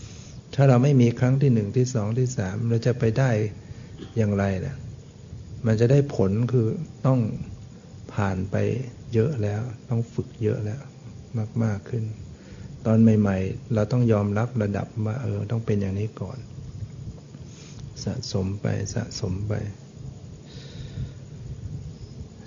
[0.07, 3.31] ๆถ้าเราไม่มีครั้งที่หนึ่งที่สองที่สามเราจะไปได้
[4.17, 4.77] อย่างไรนะ
[5.67, 6.69] มันจะได้ผลคือ
[7.07, 7.21] ต้อง
[8.13, 8.57] ผ่านไป
[9.15, 10.81] เยอะแล้ว ต้องฝึกเยอะแล้ว
[11.63, 12.05] มาก ๆขึ้น
[12.87, 16.39] ตอนใหม่ ๆ เราต้องยอมรับระดับว่าเออต้องเป็นอย่างนี้ก่อน
[18.05, 19.53] สะสมไปสะสมไป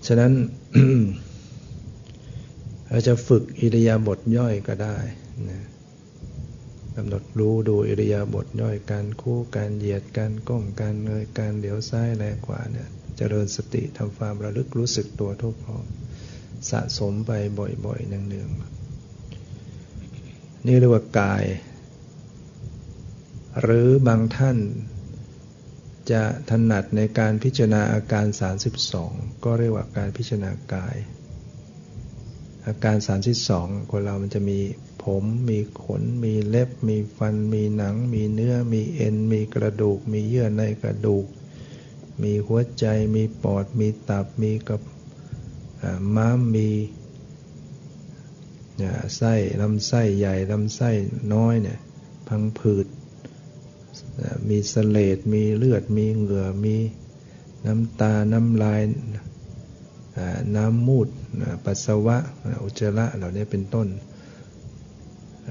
[0.07, 0.31] ฉะนั้น
[2.89, 4.97] เราจะฝึกอิริยาบถย่อยก็ได้
[5.49, 5.61] นะ
[6.95, 15.85] กำหนดรู้ดูอิริยาบถย่อยการคู่การเหยียดการก้มการเงยการเหลียวซ้ายแลขวาเนี่ยจเจริญสติทำความระลึกรู้สึกตัวทุกพร้อม
[16.71, 17.31] สะสมไป
[17.85, 18.59] บ่อยๆเนืองๆ
[20.65, 21.45] นี่เรียกว่ากาย
[23.61, 24.57] หรือบางท่าน
[26.11, 28.25] จะถนัดในการพิจารณาอาการ
[28.85, 30.95] 32 ก็เรียกว่าการพิจารณากาย
[32.67, 32.97] อาการ
[33.43, 34.59] 32 คนเรามันจะมี
[35.03, 41.25] ผม มีขน มีเล็บ มีฟัน มีหนัง มีเนื้อ มีเอ็น มีกระดูก มีเยื่อในกระดูก
[42.21, 44.81] มีหัวใจ มีปอด มีตับ มีกับ
[46.15, 46.69] ม้าม มี
[49.17, 50.89] ไส้ลำไส้ใหญ่ลำไส้
[51.33, 51.79] น้อยเนี่ย
[52.27, 52.87] พังผืด
[54.49, 56.77] มีสเลดมีเลือด มีเหงื่อ มี
[57.65, 58.81] น้ำตา น้ำลาย
[60.55, 61.07] น้ำมูด
[61.65, 62.17] ปัสสาวะ
[62.63, 63.87] อุจจาระ เหล่านี้เป็นต้น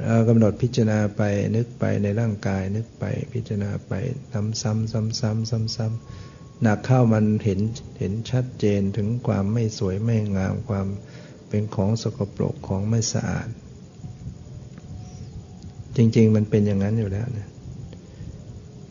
[0.07, 1.22] เรากำหนดพิจารณาไป
[1.57, 3.92] นึกไปในร่างกาย นึกไปพิจารณาไป
[4.33, 7.61] ซ้ำซ้ำซ้ำซ้ำซ้ำซ้ำหนักเข้ามันเห็น
[7.98, 10.87] เห็นชัดเจนถึงความไม่สวยไม่งาม ความ
[11.48, 13.48] เป็นของสกปรกของไม่สะอาด
[15.96, 17.48] จริง ๆ มันเป็นอย่างนั้นอยู่แล้วเนี่ย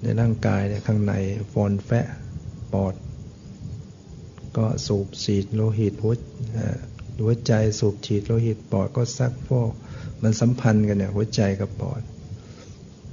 [0.04, 1.14] ในร่างกายเนี่ยข้างใน
[1.52, 2.08] ฟอนแฟะ
[2.74, 2.96] ปอด
[4.58, 6.14] ก็สูบฉีดโลหิตหัว
[7.22, 9.72] หัวใจสูบฉีดโลหิตปอดก็ซักฟอก
[10.24, 12.02] มันสัมพันธ์กันเนี่ยหัวใจกับปอด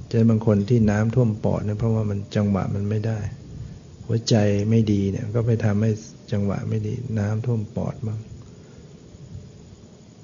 [0.09, 3.19] เจอบางคนที่น้ำท่วมปอดเนี่ยเพราะว่ามันจังหวะมันไม่ได้
[4.05, 4.35] หัวใจ
[4.69, 5.91] ไม่ดีเนี่ยก็ไปทำให้
[6.31, 8.19] จังหวะไม่ดี น้ำท่วมปอดบ้าง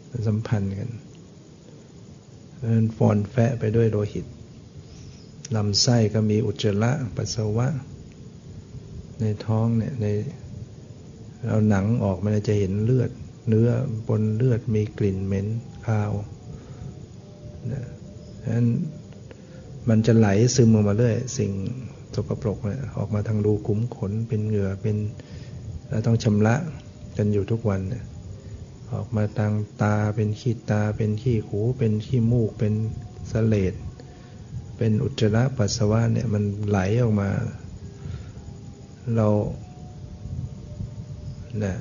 [0.10, 0.90] มันสัมพันธ์กัน
[2.62, 4.26] มันฟอนแฟะไปด้วยโลหิต
[5.56, 7.68] ลำไส้ก็มีอุจจาระปัสสาวะ
[9.20, 10.06] ในท้องเนี่ยใน
[11.46, 13.12] เราหนังออกมันจะเห็นเลือด
[13.48, 13.70] เนื้อ
[14.08, 15.48] บนเลือดมีกลิ่นเหม็น
[15.86, 16.12] คาว
[17.72, 17.86] นะ
[18.42, 18.68] ฉะนั้น
[19.90, 21.52] มันจะไหลซึมออกมาเรื่อยสิ่ง
[22.16, 24.98] สกปรกเนี่ยออกมาทางรูขุมขนเป็นเหงื่อเป็น
[25.90, 26.56] เราต้องชำระ
[27.18, 28.04] กันอยู่ทุกวันเนี่ย
[28.94, 32.74] ออกมาทางตาเป็นขี้ตาเป็นขี้หูเป็นขี้มูกเป็น
[33.32, 33.74] สเลด
[34.78, 37.30] เป็นอุจจาระปัสสาวะเนี่ยมันไหลออกมา
[39.16, 39.28] เรา
[41.60, 41.78] เนี่ย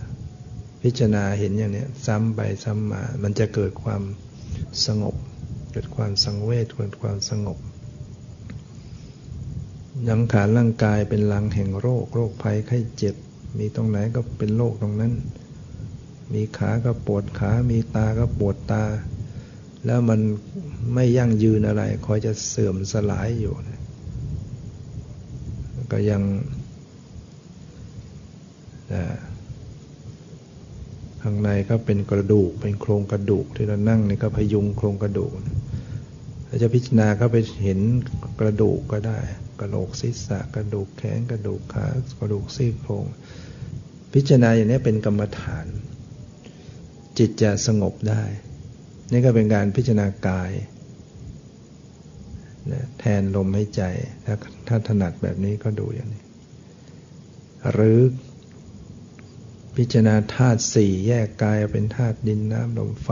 [0.81, 4.03] พิพิจารณาเห็นอย่างนี้ซ้ำไปซ้ำมา มันจะเกิดความ
[4.87, 5.15] สงบ
[5.73, 7.59] เกิดความสังเวชเกิดความสงบ
[10.09, 13.15] ยังขานร่างกายเป็นลังแห่งโรค โรคภัยไข้เจ็บ
[13.59, 15.13] มีตรงไหนก็เป็นโรคตรงนั้น
[16.33, 18.85] มีขาก็ปวดขา มีตาก็ปวดตา
[19.87, 20.21] แล้วมัน
[20.95, 23.55] ไม่ยั่งยืนอะไร คอยจะเสื่อมสลายอยู่
[25.93, 26.23] ก็ยัง
[31.23, 35.33] ข้างในก็เป็นกระดูกเป็นโครงกระดูกที่เรานั่งนี่ก็พยุงโครงกระดูก
[36.49, 37.81] ถ้าจะพิจารณาก็ไปเห็น
[38.41, 39.19] กระดูกก็ได้
[39.61, 41.87] กระโหลกศีรษะกระดูกแขนกระดูกขา
[42.21, 43.05] กระดูกซี่โครง
[44.13, 45.67] พิจารณาอย่างนี้เป็นกรรมฐาน
[47.19, 48.23] จิตจะสงบได้
[49.13, 50.51] นี่ก็เป็นการพิจารณากาย
[52.99, 53.83] แทนลมหายใจ
[54.25, 54.35] ถ้า
[54.69, 56.23] ถ้าถนัดแบบนี้ก็ดูอย่างนี้
[57.73, 58.01] หรือ
[59.77, 63.11] พิจารณาธาตุสี่แยกกายเป็นธาตุดินน้ำลมไฟ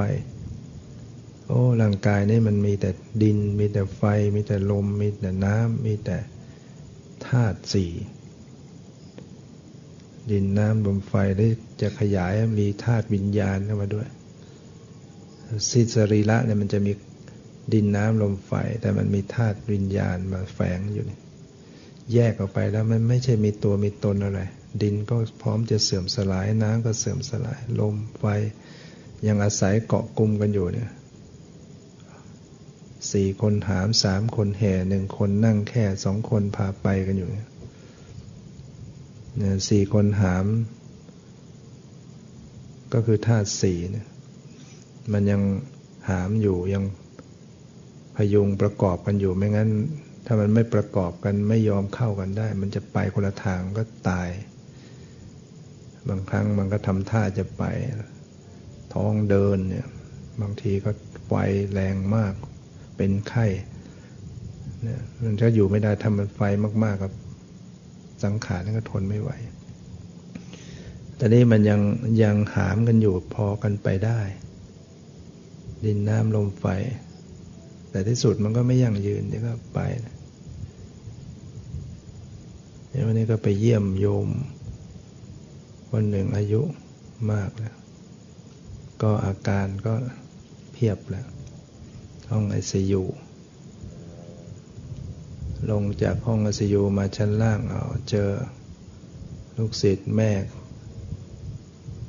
[1.46, 2.90] โอ้ร่างกายนี่มันมีแต่
[3.22, 4.02] ดิน มีแต่ไฟ
[4.34, 6.18] มีแต่ลม มีแต่น้ำมีแต่
[7.28, 7.92] ธาตุสี่
[10.30, 11.48] ดินน้ำลมไฟได้
[11.80, 14.08] จะขยายมีธาตุวิญญาณเข้ามาด้วย
[15.70, 16.92] สิสรีละเนี่ยมันจะมี
[17.72, 21.18] ดินน้ำลมไฟ แต่มันมีธาตุวิญญาณมาแฝงอยู่นี่
[22.12, 24.40] แยกออกไปแล้วมันไม่ใช่มีตัวมีตนอะไร
[24.82, 28.24] ดินก็พร้อมจะเสื่อมสลายน้ำก็เสื่อมสลาย ลมไฟ
[29.26, 30.90] ยังอาศัยเกาะกลุ่มกันอยู่เนี่ย
[33.12, 37.46] สี่คนหามสามคนแห่หนึ่งคนนั่งแค่สองคนพาไปกันอยู่เนี่ย
[39.68, 40.46] สี่คนหาม
[42.92, 44.06] ก็คือธาตุสี่เนี่ย
[45.12, 45.42] มันยัง
[46.08, 46.84] หามอยู่ยัง
[48.16, 49.70] พยุงประกอบกันอยู่ไม่งั้น
[50.26, 54.28] ถ้ามันไม่ประกอบกันไม่ยอมเข้ากันได้ มันจะไปคนละทางก็ตาย
[56.08, 57.62] บางครั้งมันก็ทำท่าจะไป
[58.94, 59.86] ท้องเดินเนี่ย
[60.40, 60.90] บางทีก็
[61.26, 61.32] ไฟ
[61.72, 62.32] แรงมาก
[62.96, 63.46] เป็นไข้
[64.82, 66.40] เนี่ยมันก็อยู่ไม่ได้ทำมันไฟ
[66.84, 67.12] มากๆกับ
[68.24, 69.30] สังขารนั่นก็ทนไม่ไหว
[71.16, 71.80] แต่นี้มันยัง
[72.22, 74.20] ยังหามกันอยู่พอกันไปได้
[75.86, 76.66] ดินน้ำลมไฟ
[77.90, 80.12] แต่ที่สุดมันก็ไม่ยั่งยืนเดี๋ยวก็ไปเนี่
[83.00, 84.28] ยวันนี้ก็ไปเยี่ยมโยม
[85.90, 86.62] คนหนึ่งอายุ
[87.32, 87.76] มากแล้ว
[89.02, 89.94] ก็อาการก็
[90.72, 91.26] เพียบแล้ว
[92.30, 93.02] ห้องไอซียู
[95.70, 98.30] ลงจากห้องไอซียูมาชั้นล่างเอาเจอ
[99.56, 100.32] ลูกศิษย์มา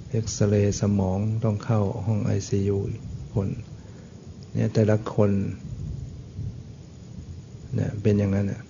[0.10, 2.80] เอ็กซเรย์สมองต้องเข้าห้องไอซียู
[3.36, 3.50] คน
[4.54, 5.32] เนี่ยแต่ละคน
[7.76, 8.62] เนี่ยเป็นอย่างนั้นเนี่ย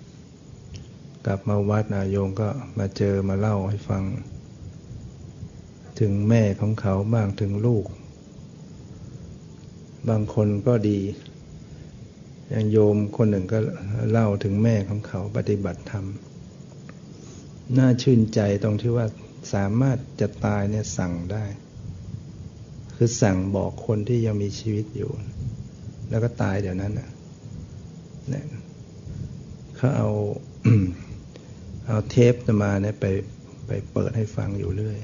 [1.26, 2.48] กลับมาวัดนายงก็
[2.78, 4.02] มาเจอมาเล่าให้ฟัง
[6.00, 7.86] ถึงแม่ของเขาบ้างถึงลูก
[10.08, 11.00] บางคนก็ดี
[12.50, 13.58] อย่างโยมคนหนึ่งก็
[14.10, 16.06] เล่าถึงแม่ของเขาปฏิบัติธรรม
[17.78, 19.06] น่าชื่นใจตรงที่ว่า
[19.52, 21.44] สามารถจะตายเนี่ยสั่งได้
[22.96, 25.10] คือสั่งบอกคนที่ยังมีชีวิตอยู่
[26.10, 27.10] แล้วก็ตายเดี๋ยวนั้นนะ
[28.30, 28.46] เนี่ย
[29.76, 30.08] เขาเอา
[31.86, 33.06] เอาเทปมาเนี่ยไป
[33.66, 34.98] ไปเปิดให้ฟังอยู่เรื่อย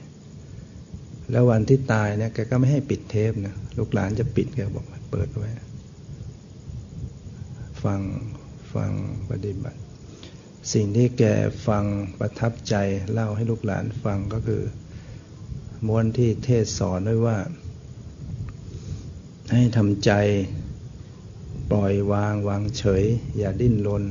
[1.30, 5.50] แล้ววันที่ตายเนี่ยแกก็ไม่ให้ปิดเทปนะลูกหลานจะปิดแกบอกเปิดไว้
[7.84, 8.00] ฟัง
[8.74, 8.92] ฟัง
[9.30, 9.80] ปฏิบัติ
[10.72, 11.24] สิ่งที่แก
[11.66, 11.84] ฟัง
[12.18, 12.74] ประทับใจ
[13.12, 14.62] เล่าให้ลูกหลานฟังก็คือ
[15.86, 17.38] ม้วนที่เทศสอนด้วยว่า
[19.50, 20.10] ให้ทำใจ
[21.70, 23.04] ปล่อยวางวางเฉย
[23.38, 24.04] อย่าดิ้นรน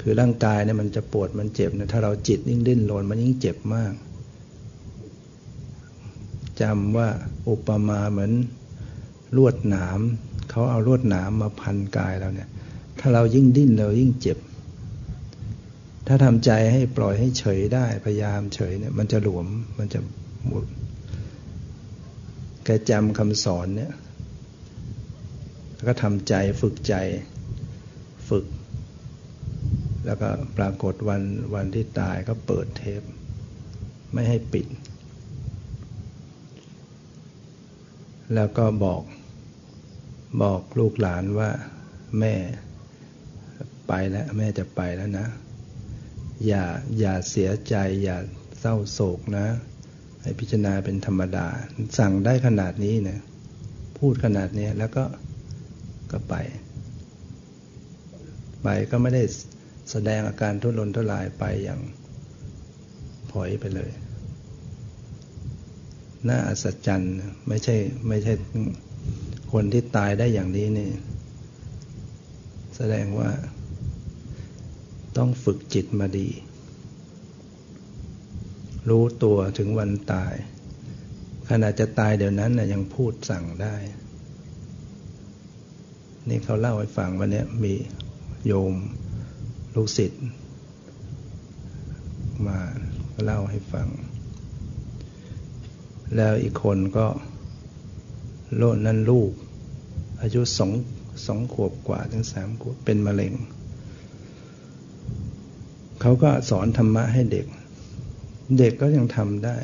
[0.00, 3.92] คือร่างกายเนี่ยมันจะปวดมันเจ็บนะถ้าเราจิตยิ่งดิ้นรนมันยิ่งเจ็บมาก
[6.60, 7.08] จำว่า
[7.48, 8.32] อุปมาเหมือน
[9.36, 10.00] ลวดหนาม
[10.50, 12.48] เขาเอาลวดหนามมาพันกายเราเนี่ย
[13.00, 14.38] ถ้าเรายิ่งดิ้นเรายิ่งเจ็บ
[16.06, 19.46] ถ้าทำใจให้ปล่อยให้เฉยได้พยายามเฉยเนี่ยมันจะหลวม
[19.78, 20.00] มันจะ
[20.46, 20.64] หมด
[22.64, 23.92] แกจำคำสอนเนี่ย
[25.76, 26.94] แล้วก็ทำใจฝึกใจ
[28.28, 28.46] ฝึก
[30.06, 31.22] แล้วก็ปรากฏวัน
[31.54, 33.02] วันที่ตายก็เปิดเทป
[34.12, 34.66] ไม่ให้ปิด
[38.34, 39.02] แล้วก็บอก
[40.42, 41.50] บอกลูกหลานว่า
[42.20, 42.34] แม่
[43.88, 45.26] ไปแล้วแม่จะไปแล้วนะ
[46.46, 46.64] อย่า
[46.98, 48.18] อย่าเสียใจ อย่า
[48.60, 49.46] เศร้าโศกนะ
[50.22, 51.46] ให้พิจารณาเป็นธรรมดา
[51.98, 53.18] สั่งได้ขนาดนี้นะ
[53.98, 55.04] พูดขนาดนี้แล้วก็
[56.16, 56.38] ก็ไป
[58.62, 59.24] ไปก็ไม่ได้
[59.90, 61.80] แสดงอาการทุรนทุรายไปอย่าง
[63.32, 63.90] ถอยไปเลย
[66.28, 67.16] น่าอัศจรรย์
[67.48, 67.76] ไม่ใช่
[68.08, 68.32] ไม่ใช่
[69.52, 70.90] คนที่ตายได้อย่างนี้นี่
[72.76, 73.30] แสดงว่า
[75.16, 76.28] ต้องฝึกจิตมาดี
[78.88, 80.34] รู้ตัวถึงวันตาย
[81.48, 83.74] ขณะจะตายเดี๋ยวนั้นนะยังพูดสั่งได้
[86.28, 87.74] นี่เขาเล่าให้ฟังวันนี้มี
[88.46, 88.74] โยม
[89.74, 90.22] ลูกศิษย์
[92.46, 92.58] มา
[93.24, 93.88] เล่าให้ฟัง
[96.16, 97.06] แล้วอีกคนก็
[98.56, 99.30] โลดนั่นลูก
[100.22, 100.72] อายุสอง
[101.26, 103.32] สองขวบกว่าถึงสามขวบเป็นมะเร็ง
[106.00, 107.46] เขาก็สอนธรรมะให้เด็ก
[108.58, 109.56] เด็กก็ยังทำได้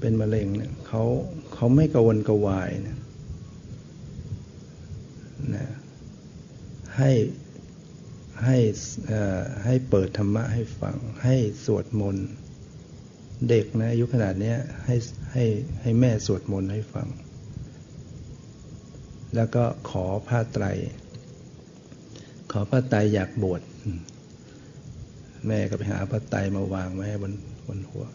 [0.00, 1.02] เป็นมะเร็งเนี่ยเขา
[1.54, 2.98] เขาไม่กระวนกระวายนะ
[5.54, 5.66] นะ
[6.98, 7.10] ให้
[8.44, 8.58] ให้
[9.64, 12.28] ให้เปิดธรรมะให้ฟัง ให้สวดมนต์
[13.48, 14.54] เด็กนะอายุขนาดนี้
[14.84, 14.96] ให้
[15.32, 15.44] ให้
[15.80, 17.08] ให้แม่สวดมนต์ให้ฟัง
[19.34, 20.66] แล้วก็ขอผ้าไตร
[22.52, 23.62] ขอผ้าไตรอยากบวช
[25.48, 27.32] แม่ก็ไปหาผ้าไตรมาวางไว้บน
[27.66, 28.06] บนหัว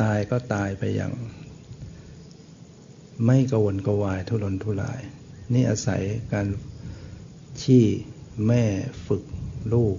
[0.00, 1.12] ตายก็ตายไปอย่าง
[3.24, 5.00] ไม่กวนกวายทุรนทุราย
[5.52, 6.02] นี่อาศัย
[6.32, 6.46] การ
[7.64, 7.82] ที่
[8.46, 8.64] แม่
[9.06, 9.24] ฝึก
[9.74, 9.96] ลูก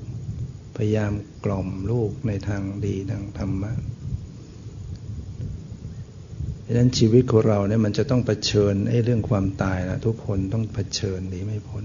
[0.75, 1.13] พยายาม
[1.45, 3.73] กล่อมลูกในทางดีทางธรรมะ
[6.65, 11.83] ดังนั้นชีวิตของเราเนี่ยมันจะต้องเผชิญไอ้เรื่องความตายนะทุกคนต้องเผชิญหนีไม่พ้น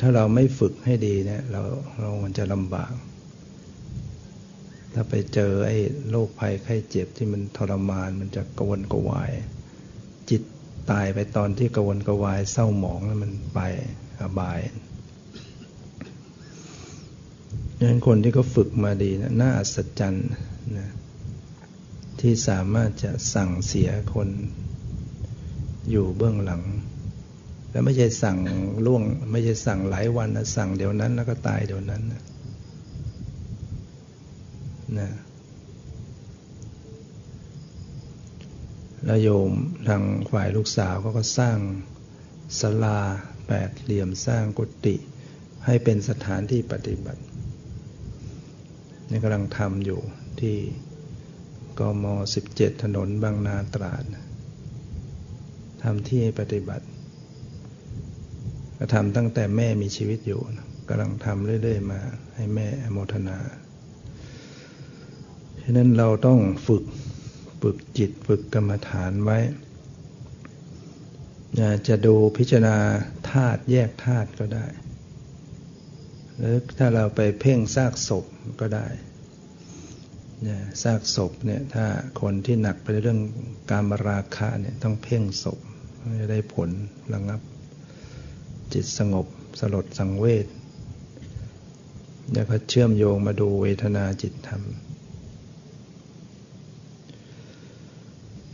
[0.00, 1.62] ถ้าเราไม่ฝึกให้ดีเนี่ยเรา
[2.00, 2.92] เรามันจะลำบาก
[4.94, 5.78] ถ้าไปเจอไอ้
[6.10, 9.30] โรคภัยไข้เจ็บที่มันทรมานมันจะกวนกวาย
[10.90, 13.60] ตายไปตอนที่กวนกวายเศร้าหมองแล้วมันไป
[14.20, 14.60] อบาย
[17.76, 20.28] ดังนั้นคนที่เขาฝึกมาดีนะน่าอัศจรรย์
[20.78, 20.88] นะ
[22.20, 24.28] ที่สามารถจะสั่งเสียคน
[25.90, 26.62] อยู่เบื้องหลัง
[27.70, 28.36] แล้วไม่ใช่สั่ง
[28.86, 32.22] ล่วง ไม่ใช่สั่งหลายวันนะสั่งเดี๋ยวนั้นแล้วก็ตายเดี๋ยวนั้นนะ
[34.98, 35.08] นะ
[39.04, 39.52] แล้วโยม
[39.88, 41.58] ทางฝ่ายลูกสาวก็ก็สร้าง
[42.60, 43.00] ศาลา
[43.46, 44.96] แปดเหลี่ยมสร้างกุฏิ
[45.66, 47.22] ให้เป็นสถานที่ปฏิบัติ
[49.10, 50.00] นี่กำลังทำอยู่
[50.40, 50.56] ที่
[51.78, 52.04] กม
[52.44, 54.04] 17 ถนนบางนาตราด
[55.82, 56.86] ทำที่ปฏิบัติ
[58.78, 60.40] ก็ทำตั้งแต่แม่มีชีวิตอยู่
[60.88, 62.00] กำลังทำเรื่อย ๆ มา
[62.34, 63.38] ให้แม่โมทนา
[65.62, 66.84] ฉะนั้นเราต้องฝึก
[67.62, 69.38] ฝึกจิตฝึกกรรมฐานไว้
[71.88, 72.76] จะดูพิจารณา
[73.30, 74.66] ธาตุแยกธาตุก็ได้
[76.38, 78.24] หรือถ้าเราไปเพ่งซากศพ
[78.60, 78.86] ก็ได้
[80.82, 81.86] ซากศพเนี่ยถ้า
[82.20, 83.20] คนที่หนักไปเรื่อง
[83.70, 85.58] การมราคะเนี่ยต้องเพ่งศพ
[86.20, 86.70] จะได้ผล
[87.14, 87.40] ระงับ
[88.72, 89.26] จิตสงบ
[89.60, 90.46] สลดสังเวช
[92.32, 94.62] แล้วก็เชื่อมโยงมาดูเวทนาจิตธรรม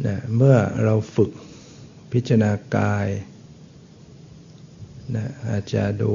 [0.07, 1.31] นะเมื่อเราฝึก
[2.13, 3.09] พิจารณากาย
[5.17, 6.13] นะอาจจะดู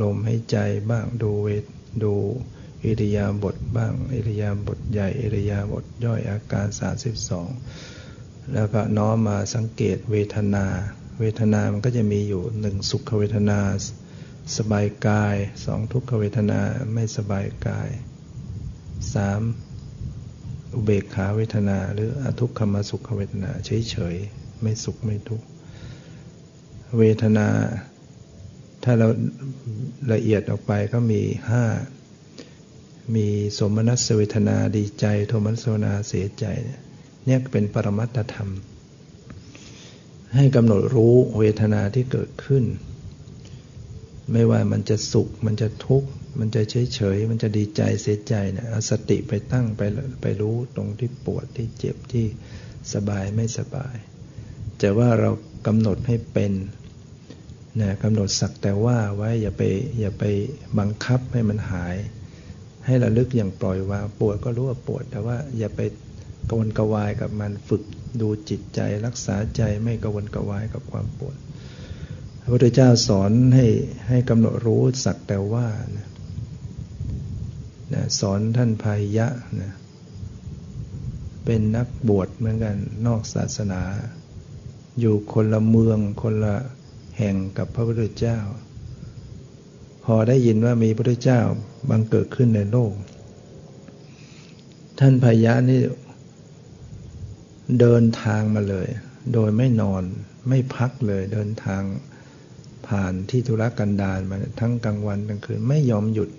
[0.00, 0.56] ลมให้ใจ
[0.90, 1.64] บ้างดูเวท
[2.02, 2.14] ดู
[2.84, 6.66] อิริยาบถบ้างอิริยาบถใหญ่อิริยาบถย่อยอาการ
[7.60, 10.66] 32 แล้วก็น้อมมาสังเกตเวทนา
[11.20, 13.60] เวทนามันก็จะมีอยู่หนึ่งสุขเวทนา
[14.56, 16.60] สบายกายสองทุกขเวทนา
[16.92, 17.88] ไม่สบายกาย
[19.14, 19.40] สาม
[20.76, 25.46] อุเบกขาเวทนา หรืออทุกขมสุขเวทนาเฉยๆ ไม่สุขไม่ทุกข์
[26.98, 27.48] เวทนา
[28.84, 29.08] ถ้าเรา
[30.12, 31.64] ละเอียดออกไปก็มีห้า
[33.14, 33.26] มี
[33.58, 36.46] สมนัสเวทนาดีใจ โทมนัสเวทนาเสียใจ
[37.26, 38.50] เนี่ยเป็นปรมัตธรรม
[40.34, 42.64] ให้กำหนดรู้เวทนาที่เกิดขึ้น
[44.32, 49.82] ไม่ว่ามันจะสุข มันจะทุกข์ มันจะเฉยเฉย มันจะดีใจเสียใจเนี่ยเอาสติไปตั้งไป
[50.20, 52.26] ไปรู้ตรงที่ปวดที่เจ็บที่
[52.92, 53.96] สบายไม่สบาย
[54.78, 55.30] แต่ว่าเรา
[55.66, 56.52] กำหนดให้เป็น
[57.80, 59.62] นะกำหนดสักแต่ว่าไว้อย่าไป
[60.00, 60.24] อย่าไป
[60.78, 61.96] บังคับให้มันหาย
[62.86, 65.80] ให้ระลึกอย่างปล่อยวางปวดก็รู้ว่าปวด แต่ว่าอย่าไป
[66.50, 67.82] กวนกวายกับมันฝึก
[68.20, 71.36] ดูจิตใจรักษาใจไม่กวนกวายกับความปวด
[72.46, 73.66] พระพุทธเจ้าสอนให้
[74.08, 76.08] ให้กำหนดรู้สักแต่ว่านะ
[77.92, 79.28] นะสอนท่านพายยะ
[79.62, 79.72] นะ
[81.44, 82.76] เป็นนักบวชเหมือนกัน
[83.06, 83.82] นอกศาสนา
[85.00, 86.56] อยู่คนละเมืองคนละ
[87.18, 88.38] แห่งกับพระพุทธเจ้า
[90.04, 91.40] พอได้ยินว่ามีพระพุทธเจ้า
[91.90, 92.92] บังเกิดขึ้นในโลก
[94.98, 95.80] ท่านพยะนี่
[97.80, 98.88] เดินทางมาเลย
[99.32, 100.02] โดยไม่นอน
[100.48, 101.82] ไม่พักเลยเดินทาง
[102.88, 106.30] ผ่านที่ธุรกันดารมาทั้งกลางวันกลางคืนไม่ยอมหยุด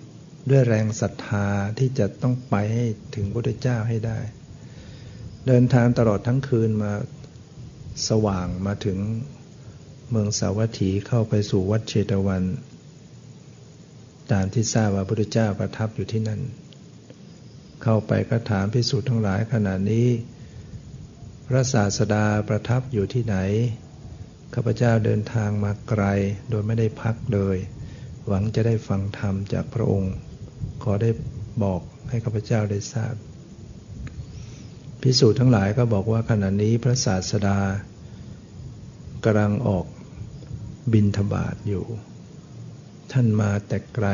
[0.50, 1.46] ด้วยแรงศรัทธา
[1.78, 4.18] ที่จะต้องไปให้ถึงพระพุทธเจ้าให้ได้
[5.46, 6.92] เดินทางตลอดทั้งคืนมา
[8.08, 8.98] สว่างมาถึง
[10.10, 12.44] เมืองสาวัตถีเข้าไปสู่วัดเชตวัน
[14.32, 16.40] ตามที่ทราบว่าพระพุทธเจ้าประทับอยู่ที่นั่น
[17.82, 20.08] เข้าไปก็ถามพิสูจน์ทั้งหลายขณะนี้
[21.46, 23.36] พระศาสดาประทับอยู่ที่ไหน
[24.54, 26.04] ข้าพเจ้าเดินทางมาไกล
[26.50, 27.56] โดยไม่ได้พักเลย
[28.26, 30.14] หวังจะได้ฟังธรรมจากพระองค์
[30.82, 31.10] ขอได้
[31.62, 33.14] บอกให้ข้าพเจ้าได้ทราบ
[35.02, 37.58] พิสูจน์ทั้งหลายก็บอกว่าขณะนี้พระศาสดา
[39.24, 39.86] กำลังออก
[40.92, 41.84] บินทบาทอยู่
[43.12, 44.08] ท่านมาแต่ไกล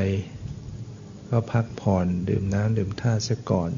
[1.30, 3.70] ก็พักผ่อนดื่มน้ำดื่มท่าซะก่อน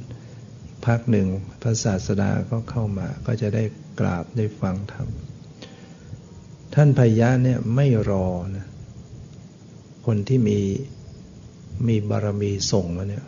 [0.86, 1.28] พักหนึ่ง
[1.62, 3.64] พระศาสดาก็เข้ามาก็จะได้
[4.00, 5.08] กราบได้ฟังธรรม
[6.74, 8.66] ท่านพยะเนี่ยไม่รอนะ
[10.06, 10.58] คนที่มี
[11.88, 13.24] มีบารมีส่งมาเนี่ย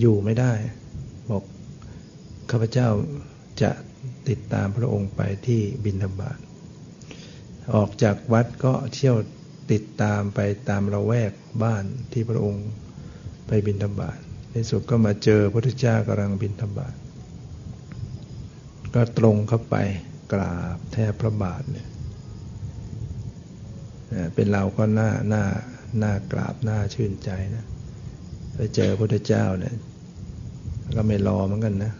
[0.00, 0.52] อยู่ไม่ได้
[1.30, 1.44] บอก
[2.50, 2.88] ข้าพเจ้า
[3.62, 3.70] จะ
[4.28, 6.38] ติดตามพระองค์ไปที่บินธบาต
[7.74, 9.16] ออกจากวัดก็เที่ยว
[9.72, 11.32] ติดตามไปตามละแวก
[11.62, 12.66] บ้านที่พระองค์
[13.46, 14.18] ไปบินธบาต
[14.50, 16.94] ในสุดก็มาเจอพระพุทธเจ้ากำลังบินธบาต
[18.94, 19.76] ก็ตรงเข้าไป
[20.32, 21.88] กราบแทบพระบาทเนี่ย
[24.34, 25.44] เป็นเราก็น่าหน่า
[25.98, 27.64] หน่ากราบหน่าชื่นใจนะ
[28.54, 29.74] ไปเจอพระพุทธเจ้าเนี่ย
[30.96, 31.92] ก็ไม่รอเหมือนกันนะ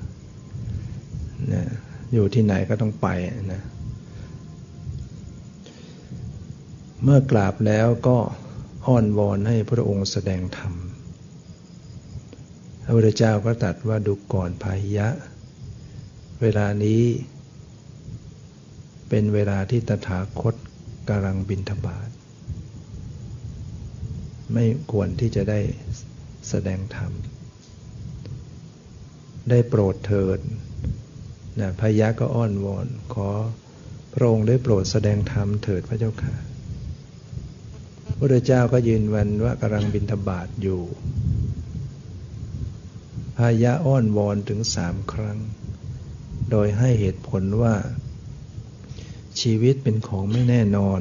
[1.53, 1.65] นะ
[2.13, 3.09] อยู่ที่ไหนก็ต้องไป
[3.53, 3.63] นะ
[7.03, 8.19] เมื่อกราบแล้วก็
[8.87, 10.75] อ้อนวอนให้พระองค์แสดงธรรม
[12.85, 15.09] พระพุทธเจ้าก็ตัดว่าดูก่อนพายะ
[16.41, 17.03] เวลานี้
[19.17, 20.55] เป็นเวลาที่ตถาคต
[21.09, 22.09] กำลังบินทบาท
[24.55, 25.61] ไม่ควรที่จะได้
[26.49, 27.13] แสดงธรรม
[29.51, 30.39] ได้โปรดเถิด
[31.61, 33.31] นะพยะก็อ้อนวอน ขอ
[34.15, 36.35] พระองค์ได้โปรดแสดงธรรมเถิดพระเจ้าค่ะ
[38.19, 40.83] พระเจ้าก็ยืนวันว่ากำลังบินทบาทอยู่
[43.37, 45.39] พายะอ้อนวอนถึงสามครั้ง
[46.51, 47.75] โดยให้เหตุผลว่า
[49.41, 51.01] ชีวิตเป็นของไม่แน่นอน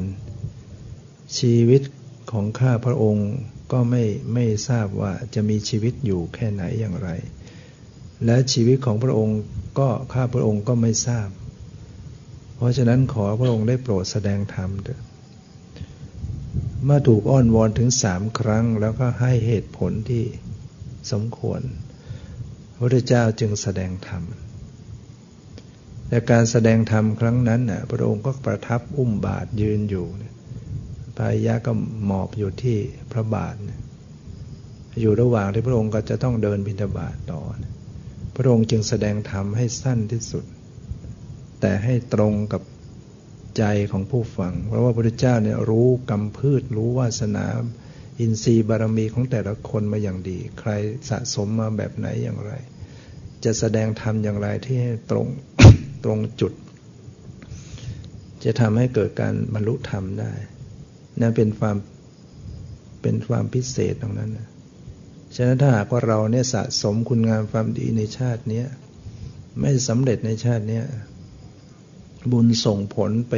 [1.39, 1.81] ชีวิต
[2.31, 3.29] ของข้าพระองค์
[3.71, 4.03] ก็ไม่
[4.34, 7.09] ไม่ทราบว่าจะมีชีวิตอยู่แค่ไหนอย่างไร
[8.25, 9.39] และชีวิตของพระองค์
[9.79, 11.29] ก็ข้าพระองค์ก็ไม่ทราบ
[12.55, 15.01] เพราะฉะนั้นขอพระองค์ได้โปรดแสดงธรรมเถิด
[16.86, 20.23] เมื่อถูกอ้อนวอนถึงสามครั้ง แล้วก็ให้เหตุผลที่
[21.11, 21.61] สมควร
[22.73, 24.23] พระพุทธเจ้าจึงแสดงธรรม
[26.14, 30.05] แต่การแสดงธรรมครั้งนั้นน่ะพระองค์ก็ประทับอุ้มบาทยืนอยู่
[31.18, 31.72] พายะก็
[32.05, 32.80] หมอบอยู่ที่
[33.11, 33.55] พระบาท
[34.99, 37.41] อยู่ระหว่างที่พระองค์ก็จะต้องเดินบิณฑบาตต่อ
[38.36, 40.45] พระองค์จึงแสดงธรรมให้สั้นที่สุด
[41.61, 42.61] แต่ให้ตรงกับ
[43.57, 47.45] ใจของผู้ฟัง เพราะว่าพระพุทธเจ้าเนี่ยรู้กรรมพืชรู้วาสนา
[48.20, 50.72] อินทรีย์บารมีของแต่ละคนมาอย่างดี ใคร
[51.09, 52.53] สะสมมาแบบไหนอย่างไร
[53.45, 55.28] จะแสดงธรรมอย่างไรที่ให้ตรง
[56.04, 56.54] ตรงจุด
[58.43, 60.34] จะทำให้เกิดการบรรลุธรรมได้
[61.22, 61.78] นั่นเป็นความ
[63.01, 64.47] เป็นความพิเศษตรงนั้นนะ
[65.36, 68.64] ฉะนั้นถ้าหากว่าเราเนี่ยสะสมคุณงามความดีในชาตินี้
[69.60, 70.82] ไม่สำเร็จในชาตินี้
[72.32, 73.34] บุญส่งผลไป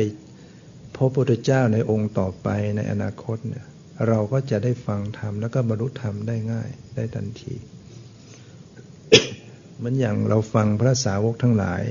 [0.95, 3.65] พบพระพุทธเจ้าในองค์ต่อไปในอนาคตเนี่ย
[4.07, 7.53] เราก็จะได้ฟังธรรมแล้วก็บรรลุธรรมได้ง่ายได้ทันที
[9.77, 11.81] เหมือนอย่างเราฟังพระสาวกทั้งหลาย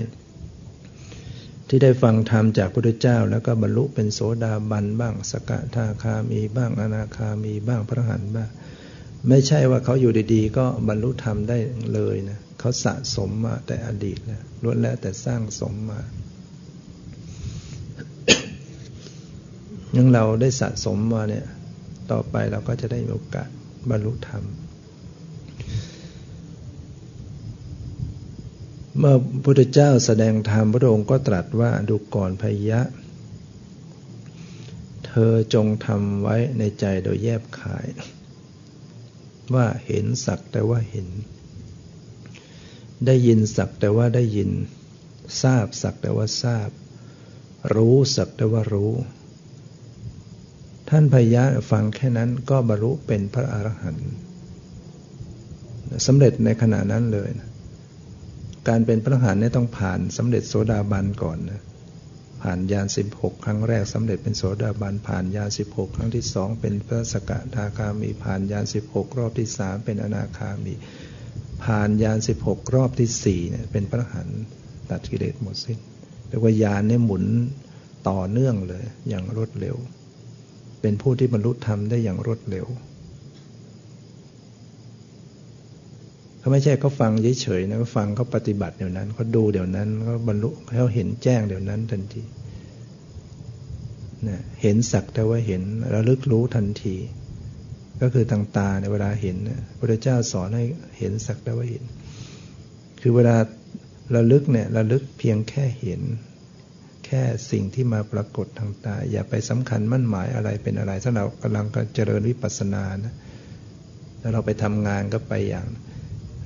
[1.68, 8.48] ที่ได้ฟังธรรมจากพระพุทธเจ้า แล้วก็บรรลุเป็นโสดาบันบ้าง สกทาคามีบ้างอนาคามีบ้างพระหันบ้าง
[9.28, 11.58] ไม่ใช่ว่าเขาอยู่ดีๆ ก็บรรลุธรรมได้
[11.94, 16.00] เลยนะเขาสะสมมาแต่อดีตแล้วล้วนแล้วแต่สร้างสมมา
[19.96, 21.46] ยังเราได้สะสมมาเนี่ย
[22.10, 23.48] ต่อไปเราก็จะได้โอกาส
[23.90, 24.42] บรรลุธรรม
[28.98, 32.80] เมื่อพุทธเจ้าแสดงธรรมพระองค์ก็ตรัสว่าดูก่อนพยะ
[35.06, 37.86] เธอจงทำไว้ในใจโดยแยบขาย
[39.54, 41.08] ว่าเห็นสักแต่ว่าเห็น
[43.06, 44.50] ได้ยินสักแต่ว่าได้ยิน
[45.42, 46.70] ทราบสักแต่ว่าทราบ
[47.74, 48.92] รู้สักแต่ว่ารู้
[50.88, 54.10] ท่านพยะฟังแค่นั้นก็บรรลุเป็นพระอรหันต์
[56.06, 57.48] สำเร็จในขณะนั้นเลยนะ
[58.68, 61.62] การเป็นพระอรหันต์เนี่ยต้องผ่านสำเร็จโสดาบันก่อนนะ
[62.42, 70.74] ผ่านญาณ16 ครั้งแรกสำเร็จเป็นโสดาบันผ่านญาณ16 ครั้งที่สองเป็นพระสกทาคามีผ่านญาณ16 รอบที่สามเป็นอนาคามี
[71.64, 74.42] ผ่านญาณ16 รอบที่สี่เนี่ยเป็นพระอรหันต์
[74.90, 75.78] ตัดกิเลสหมดสิ้น
[76.28, 77.24] เรียกว่าญาณเนี่ยหมุน
[78.08, 79.76] ต่อเนื่องเลยอย่างรวดเร็ว
[80.80, 82.66] เป็นผู้ที่บรรลุธรรมได้อย่างรวดเร็ว
[86.44, 92.22] เขาไม่ใช่เขาฟังเฉยๆนะเขาฟังเขาปฏิบัติเดี๋ยวนั้นเขาดูเดี๋ยวนั้นเขาบรรลุเขาเห็นแจ้งเดี๋ยวนั้นทันที
[94.28, 95.62] นะเห็นสักแต่ว่าเห็น
[95.94, 96.96] ระลึกรู้ทันที
[98.00, 99.36] ก็คือทางตาในเวลาเห็น
[99.78, 100.64] พระเจ้าสอนให้
[100.98, 101.84] เห็นสักแต่ว่าเห็น
[103.00, 103.36] คือเวลา
[104.14, 106.02] ระลึกเนี่ยระลึกเพียงแค่เห็น
[107.06, 113.14] แค่สิ่งที่มาปรากฏทางตา อย่าไปสำคัญมั่นหมายอะไรเป็นอะไรถ้าเรากำลังเจริญวิปัสสนานะ
[114.20, 115.66] แล้วเราไปทำงานก็ไปอย่าง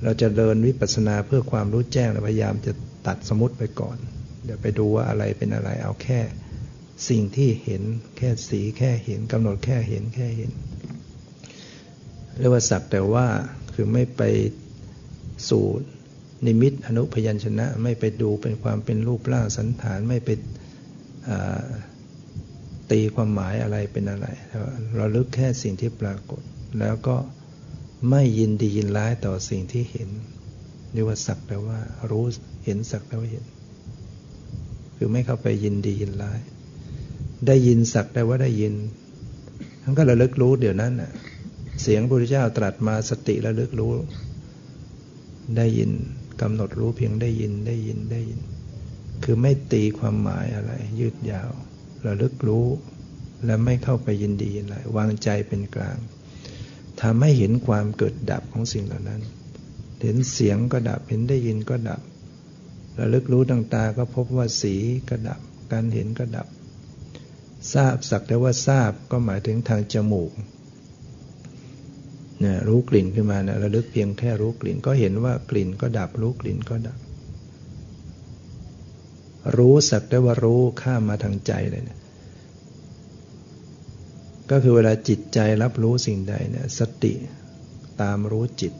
[0.03, 2.71] เราจะเดินวิปัสสนาเพื่อความรู้แจ้งเราพยายามจะ
[3.07, 3.97] ตัดสมุติไปก่อน
[4.45, 6.19] เดี๋ยวไปดูว่าอะไรเป็นอะไรเอาแค่
[7.09, 7.83] สิ่งที่เห็น
[8.17, 10.51] แค่สีแค่เห็นกำหนดแค่เห็นแค่เห็น
[12.37, 13.27] เรียกว่าสักแต่ว่า
[13.73, 14.21] คือไม่ไป
[15.49, 15.65] สู่
[16.45, 20.29] นิมิตอนุพยัญชนะ ไม่ไปดูเป็นความเป็นรูปร่างสันฐานไม่ไป
[22.91, 24.27] ตีความหมายอะไรเป็นอะไร
[24.95, 26.41] เราลึกแค่สิ่งที่ปรากฏ
[26.79, 27.15] แล้วก็
[28.07, 30.09] ไม่ยินดียินร้ายต่อสิ่งที่เห็น
[30.93, 31.79] เรียกว่าสักแต่ว่า
[32.09, 32.25] รู้
[32.65, 33.45] เห็นสักแต่ว่าเห็น
[34.95, 36.39] คือไม่เข้าไปยินดียินร้าย
[37.47, 38.73] ได้ยินสักแต่ว่าได้ยิน
[39.83, 41.11] ทั้งก็ระลึกรู้เดี๋ยวนั้นน่ะ
[41.81, 43.91] เสียงพระพุทธเจ้าตรัสมาสติระลึกรู้
[45.57, 45.91] ได้ยิน
[46.41, 48.41] กำหนดรู้เพียงได้ยินได้ยินได้ยิน
[49.23, 51.51] คือไม่ตีความหมายอะไร ยืดยาว
[52.05, 52.65] ระลึกรู้
[53.45, 55.97] และไม่เข้าไปยินดียินร้ายวางใจเป็นกลาง
[57.01, 59.21] ทำให้เห็นความเกิดดับของสิ่งเหล่านั้น
[60.01, 62.01] เห็นเสียงก็ดับ เห็นได้ยินก็ดับ
[62.99, 64.75] ระลึกรู้ต่างตาก็พบว่าสี
[65.09, 65.39] ก็ดับ
[65.71, 66.47] การเห็นก็ดับ
[67.73, 70.31] ทราบสักแต่ว่าทราบก็หมายถึงทางจมูก
[72.39, 76.99] เนี่ยรู้กลิ่นขึ้นมาเนี่ยระลึกเพียงแค่รู้กลิ่นก็เห็นว่ากลิ่นก็ดับ รู้กลิ่นก็ดับ
[79.57, 81.98] รู้สักแต่ว่ารู้ข้ามมาทางใจเลยเนี่ย
[84.51, 87.13] ก็คือเวลาจิตใจรับรู้สิ่งใดเนี่ยสติ
[88.01, 88.73] ตามรู้จิต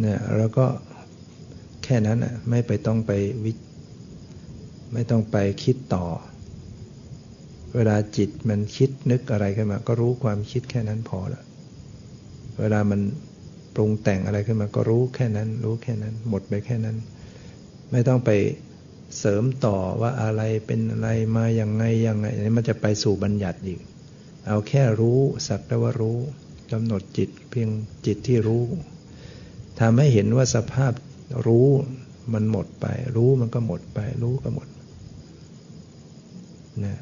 [0.00, 0.66] เนี่ยแล้วก็
[1.84, 3.12] แค่นั้นอะไม่ไปต้องไป
[3.44, 3.52] วิ
[4.92, 6.06] ไม่ต้องไปคิดต่อ
[7.76, 11.42] เวลาจิตมันคิดนึกอะไรขึ้นมา ก็รู้ความคิดแค่นั้นพอละ
[12.60, 13.00] เวลามัน
[13.74, 16.96] ปรุงแต่งอะไรขึ้นมา ก็รู้แค่นั้น รู้แค่นั้น หมดไปแค่นั้น
[17.90, 18.30] ไม่ต้องไป
[19.18, 23.80] เสริมต่อว่าอะไรเป็นอะไรมาอย่างไงยังไงนี่มันจะไปสู่บัญญัติอีก
[24.46, 26.18] เอาแค่รู้สักแต่ว่ารู้
[26.72, 27.68] กำหนดจิตเพียง
[28.06, 28.64] จิตที่รู้
[29.80, 30.92] ทำให้เห็นว่าสภาพ
[31.46, 31.68] รู้
[32.32, 32.86] มันหมดไป
[33.16, 34.68] รู้มันก็หมดไป รู้ก็หมด
[36.84, 36.98] นะ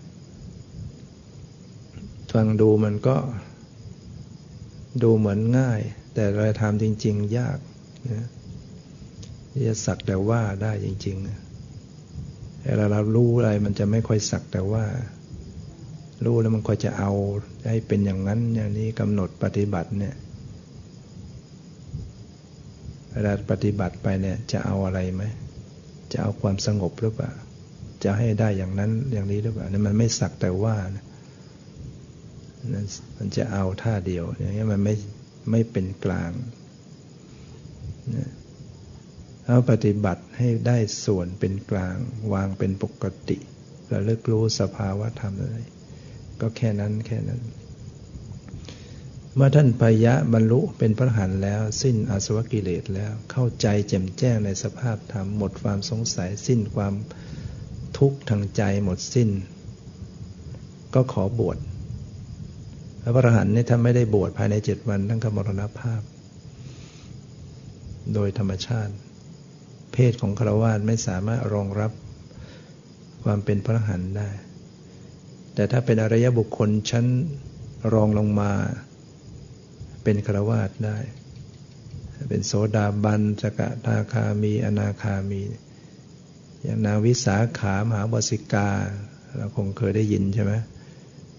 [2.33, 3.17] ฟังดูมันก็
[5.03, 5.81] ดูเหมือนง่าย
[6.15, 7.59] แต่เราทำจริง ๆ ยาก
[8.11, 8.27] นะ
[9.67, 11.39] จะสักแต่ว่าได้จริงๆนะ
[12.69, 14.85] เวลาเรารู้อะไรมันจะไม่ค่อยสักแต่ว่า
[16.25, 17.13] รู้แล้วมันก็จะเอา
[17.69, 20.15] ให้เป็นอย่างนั้นอย่างนี้กำหนดปฏิบัติเนี่ย
[23.13, 25.23] เวลาปฏิบัติไปเนี่ยจะเอาอะไรไหม
[26.13, 27.31] จะเอาความสงบหรือเปล่า
[28.05, 31.05] จะให้ได้อย่างนั้นอย่างนี้หรือเปล่านี่มันไม่สักแต่ว่านะ
[33.17, 34.95] มันจะเอาท่าเดียวอย่างนี้มันไม่
[35.51, 36.33] ไม่เป็นกลาง
[38.17, 38.31] นะ
[39.51, 41.97] เอาปฏิบัติให้ได้ส่วนเป็นกลาง
[42.33, 43.39] วางเป็นปกติ
[43.93, 45.63] ระลึกรู้สภาวะธรรมเลย
[46.41, 47.43] ก็แค่นั้นแค่นั้น
[49.35, 56.95] เมื่อท่านพยะบรรลุเป็นพระหันแล้วสิ้นอาสวะกิเลสแล้วเข้าใจแจ่มแจ้งในสภาพธรรม หมดความสงสัยสิ้นความ
[57.99, 59.29] ทุกข์ทางใจหมดสิ้น
[60.95, 61.59] ก็ขอบวช
[63.03, 66.03] พระพระหันนี่ถ้าไม่ได้บวชภายในเจ็ดวันทั้งกมรณภาพ
[68.15, 68.95] โดยธรรมชาติ
[70.01, 71.93] เพศของคารวาสไม่สามารถรองรับ
[73.25, 74.31] ความเป็นพระหันได้
[75.55, 77.07] แต่ถ้าเป็นอริยบุคคลชั้น
[77.93, 78.53] รองลงมา
[80.03, 80.99] เป็นคารวาสได้
[82.29, 85.43] เป็นโสดาบันสกทาคามี อนาคามี
[86.63, 88.69] อย่างนาวิสาขามหาบสิกา
[89.37, 90.53] เราคงเคยได้ยินใช่ไหม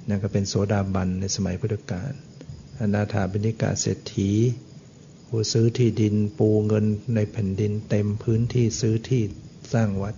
[0.08, 2.12] นั่นก็เป็นโสดาบันในสมัยพุทธกาล
[2.80, 4.32] อนาถาบิณิกาเศรษฐี
[5.54, 9.24] ซื้อที่ดินปูเงินในแผ่นดินเต็มพื้นที่ซื้อที่
[9.74, 10.16] สร้างวัด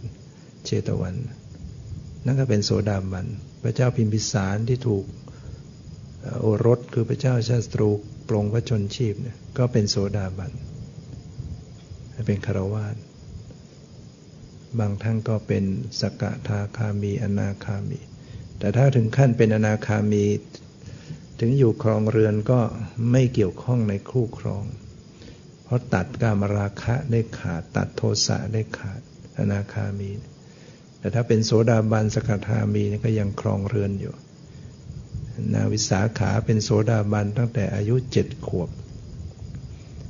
[0.66, 1.16] เชตวัน
[2.26, 3.28] นั่นก็เป็นโสดาบัน
[3.64, 5.06] พระเจ้าพิมพิสารที่ถูก
[6.42, 7.90] โอรสคือพระเจ้าชาตรู
[8.28, 10.52] ปรงพระชนชีพเนี่ยก็เป็นโสดาบัน
[12.28, 12.96] เป็นคารวาส
[14.80, 15.64] บางท่านก็เป็น
[16.00, 18.00] สกทาคามีอนาคามี
[18.60, 20.26] แต่ถ้าถึงขั้นเป็นอนาคามี
[21.40, 22.60] ถึงอยู่ครองเรือนก็
[23.12, 24.64] ไม่เกี่ยวข้องในคู่ครอง
[25.72, 29.02] ราะตัดกามราคะได้ขาด ตัดโทสะได้ขาด
[29.38, 30.12] อนาคามี
[31.00, 34.14] แต่ถ้าเป็นโสดาบันสกทามีก็ยังครองเรือนอยู่
[35.54, 38.70] นาวิสาขาเป็นโสดาบันตั้งแต่อายุเจ็ดขวบ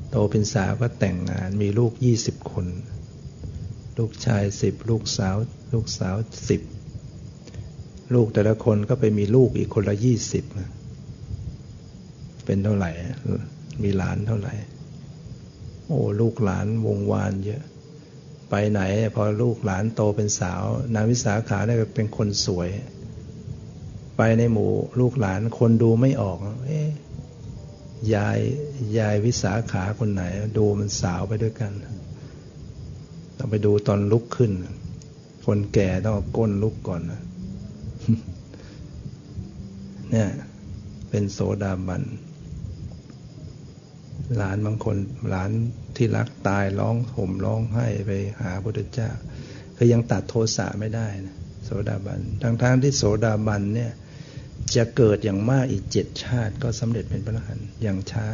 [0.10, 2.68] โตเป็นสาวก็แต่งงานมีลูกยี่สิบคน
[3.98, 5.36] ลูกชายสิบลูกสาว
[5.74, 6.16] ลูกสาว
[6.50, 6.62] สิบ
[8.14, 10.46] ลูกแต่ละคนก็ไปมีลูกอีกคนละยี่สิบ
[12.46, 12.92] เป็นเท่าไหร่
[13.84, 14.54] มีหลานเท่าไหร่
[15.92, 17.64] โอ้ลูกหลานวงวานเยอะ
[18.50, 18.82] ไปไหน
[19.16, 20.62] พอลูกหลานโตเป็นสาว
[20.94, 22.70] นาวิสาขาเนี่ยเป็นคนสวย
[24.18, 26.38] ไปในหมู่ลูกหลานคนดูไม่ออก
[26.68, 26.82] เอ๊
[28.16, 28.38] ยาย
[28.98, 30.24] ยายวิสาขาคนไหน
[30.58, 31.72] ดูมันสาวไปด้วยกัน
[33.38, 34.52] ต้องไปดูตอนลุกขึ้น
[35.46, 37.22] คนแก่ต้องก้นลุกก่อนนะ
[40.12, 40.30] เนี่ย
[41.10, 42.04] เป็นโสดาบัน
[44.38, 44.98] หลานบางคน
[45.30, 45.52] หลาน
[45.96, 48.12] ที่รักตายร้องห่มร้องไห้ไป
[48.42, 49.10] หาพระพุทธเจ้า
[49.76, 53.92] คือยังตัดโทสะไม่ได้นะโสดาบันทั้งทางที่โสดาบันเนี่ย
[54.76, 58.28] จะเกิดอย่างมากอีกเจ็ดชาติก็สำเร็จเป็นพระอรหันต์อย่างช้า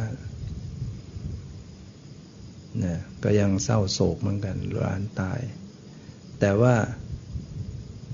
[2.84, 5.40] นะก็ยังเศร้าโศกเหมือนกันหลานตาย
[6.40, 6.76] แต่ว่า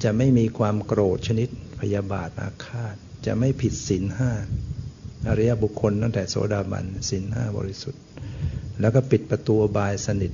[0.03, 1.49] จะไม่มีความโกรธชนิด
[1.81, 4.33] พยาบาทอาฆาต จะไม่ผิดศีลห้า
[5.29, 8.03] อริยบุคคลตั้งแต่โสดาบันศีลห้าบริสุทธิ์
[8.81, 10.33] แล้วก็ปิดประตูบายสนิท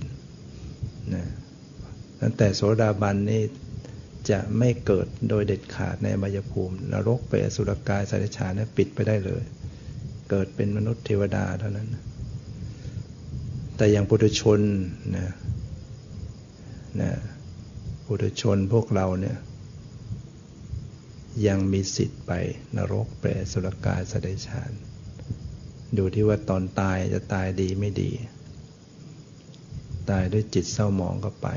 [1.14, 1.24] นะ
[2.20, 3.42] ตั้งแต่โสดาบันนี่
[4.30, 9.42] จะไม่เกิดโดยเด็ดขาดในมายภูมิ นรกเปรสุรกายสัตว์ฉานปิดไปได้เลย
[10.30, 11.88] เกิดเป็นมนุษย์เทวดาเท่านั้น
[13.76, 14.60] แต่อย่างปุถุชน
[15.16, 15.28] นะ
[17.00, 17.10] นะ
[18.06, 19.36] ปุถุชนพวกเราเนี่ย
[21.46, 22.32] ยังมีสิทธิ์ไป
[22.76, 24.72] นรกเปรตสุรกายสดชาน
[25.96, 28.10] ดูที่ว่าตอนตายจะตายดีไม่ดี
[30.10, 31.48] ตายด้วยจิตเศร้าหมองก็ไป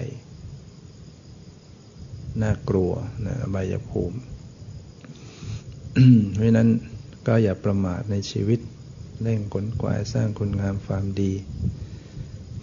[2.42, 2.92] น่ากลัว
[3.26, 4.18] นะบายภูมิ
[6.34, 6.70] เพราะนั้น
[7.28, 8.60] ก็อย่าประมาทในชีวิต
[9.22, 11.34] เร่งขนกวายสร้างคุณงามความดี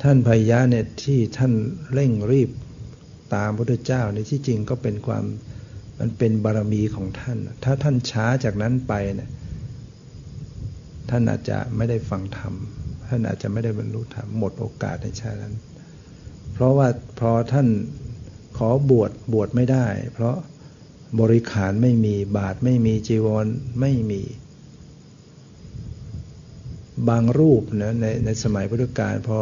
[0.02, 1.52] ท่านพยะเนี่ยที่ท่าน
[1.92, 2.50] เร่งรีบ
[3.34, 5.24] ตามพระพุทธเจ้าในที่จริงก็เป็นความ
[6.00, 9.30] มันเป็นบารมีของท่าน ถ้าท่านช้าจากนั้นไปเนี่ย
[11.10, 12.54] ท่านอาจจะไม่ได้ฟังธรรม
[13.08, 15.54] ท่านอาจจะไม่ได้บรรลุธรรม หมดโอกาสในชาตินั้น
[16.52, 16.88] เพราะว่า
[17.20, 17.68] พอท่าน
[18.56, 20.36] ขอบวชบวชไม่ได้ เพราะ
[21.20, 23.46] บริขารไม่มีบาทไม่มีจีวร
[23.80, 24.22] ไม่มี
[27.08, 29.38] บางรูปนะในในสมัยพุทธกาลพอ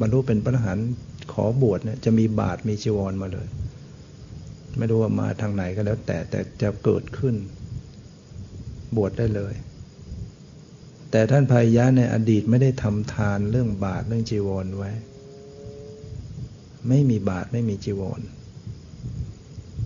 [0.00, 0.88] บรรลุเป็นพระอรหันต์
[1.32, 3.46] ขอบวชเนี่ยจะมีบาทมีจีวรมาเลย
[4.78, 7.34] ไม่รู้ว่ามาทางไหนก็แล้ว แต่แต่จะเกิดขึ้น
[8.96, 9.54] บวชได้เลย
[11.10, 14.90] แต่ท่านพายะในอดีตไม่ได้ทำทานเรื่องบาทเรื่องจีวรไว้
[16.88, 18.20] ไม่มีบาทไม่มีจีวร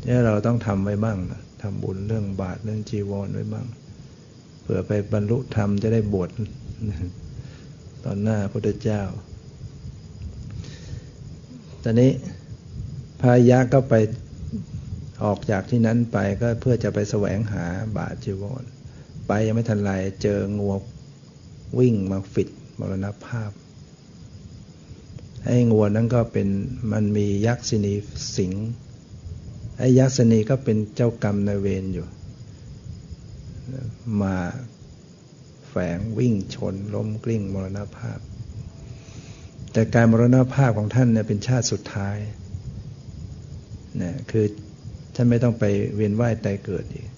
[0.07, 3.67] นี่เราต้องทำไว้บ้างนะทำบุญเรื่องบาทเรื่องจีวรไว้บ้าง
[4.63, 6.31] เผื่อไปบรรลุธรรมจะได้บวช
[8.05, 9.03] ตอนหน้าพระพุทธเจ้า
[11.83, 12.11] ตอนนี้
[13.21, 13.95] พายะก็ไป
[15.23, 17.65] ออกจากที่นั้นไปก็เพื่อจะไปแสวงหา
[17.97, 18.65] บาทจีวร
[19.27, 19.91] ไปยังไม่ทันไร
[20.23, 20.75] เจองัว
[21.79, 22.49] วิ่งมาฟิด
[22.79, 23.51] มรณภาพ
[25.45, 26.49] ไอ้งัวนั้นก็เป็น
[26.93, 27.95] มันมียักษินี
[28.37, 28.53] สิง
[29.79, 32.07] ไอ้ยักษินีก็เป็นเจ้ากรรมนายเวรอยู่
[34.23, 34.37] มา
[35.69, 38.19] แฝงวิ่งชนล้มกลิ้งมรณภาพ
[39.73, 42.17] แต่การมรณภาพของท่านเนี่ยเป็นชาติสุดท้าย
[44.03, 44.47] นะคือ
[45.15, 47.09] ท่านไม่ต้องไปเวียนว่ายตายเกิดอีก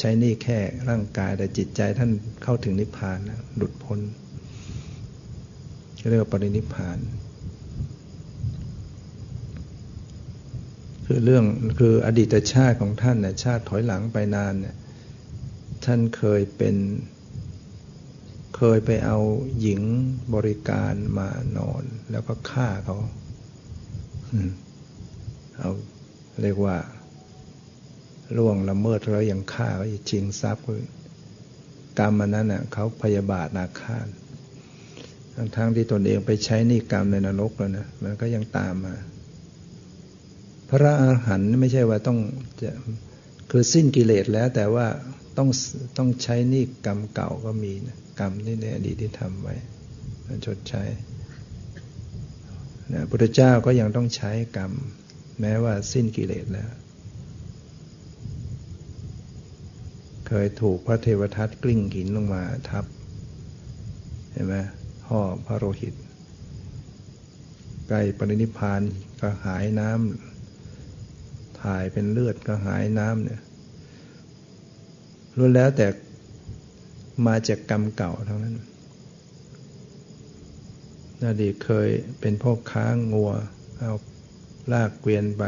[0.00, 2.10] ใช้นี่แค่ร่างกายแต่จิตใจท่าน
[2.42, 4.00] เข้าถึงนิพพานแล้วหลุดพ้น
[6.08, 6.98] เรียกว่าปรินิพพาน
[11.06, 11.44] คือเรื่อง
[11.78, 14.76] คืออดีตชาติของท่านเนี่ยชาติถอยหลังไปนานเนี่ย
[15.84, 16.76] ท่านเคยเป็น
[18.56, 19.18] เคยไปเอา
[19.60, 19.80] หญิง
[20.34, 21.28] บริการมา
[21.58, 22.96] นอน แล้วก็ฆ่าเขา
[25.58, 25.70] เอา
[26.42, 26.76] เรียกว่า
[28.36, 30.64] ล่วงละเมิดแล้วยังฆ่าเขาชิงทรัพย์
[31.98, 34.06] กรรมมันนั้นเน่ะเขาพยาบาทนาคาน
[35.34, 38.94] ทั้งทั้งที่ตนเองไปใช้นี่กรรมในนรกแล้วนะมันก็ยังตามมา
[40.68, 42.18] พระอรหันต์ไม่ใช่ว่าต้อง
[42.62, 42.70] จะ
[43.50, 44.86] คือสิ้นกิเลสแล้ว แต่ว่า
[45.36, 45.48] ต้อง
[45.96, 49.54] ต้องใช้นี่กรรมเก่าก็มีนะกรรมที่ในอดีตที่ทำไว้
[50.46, 50.82] ชดใช้
[52.92, 54.72] นะพุทธเจ้าก็ยังต้องใช้กรรม
[55.40, 56.70] แม้ว่าสิ้นกิเลสแล้ว
[60.26, 62.84] เคยถูกพระเทวทัตกลิ้งหินลงมาทับ
[64.32, 64.54] เห็นไหม
[65.08, 65.94] ห่อพระโลหิต
[67.88, 68.82] ใกล้ปรินิพาน
[69.20, 73.40] ก็หายน้ำถ่ายเป็นเลือดก็หายน้ำเนี่ย
[75.36, 75.86] รู้แล้วแต่
[77.26, 78.56] มาจากกรรมเก่าทั้งนั้น
[81.28, 81.88] อดีตเคย
[82.20, 83.32] เป็นพ่อค้างงัว
[83.78, 83.92] เอา
[84.72, 85.44] ลากเกวียนไป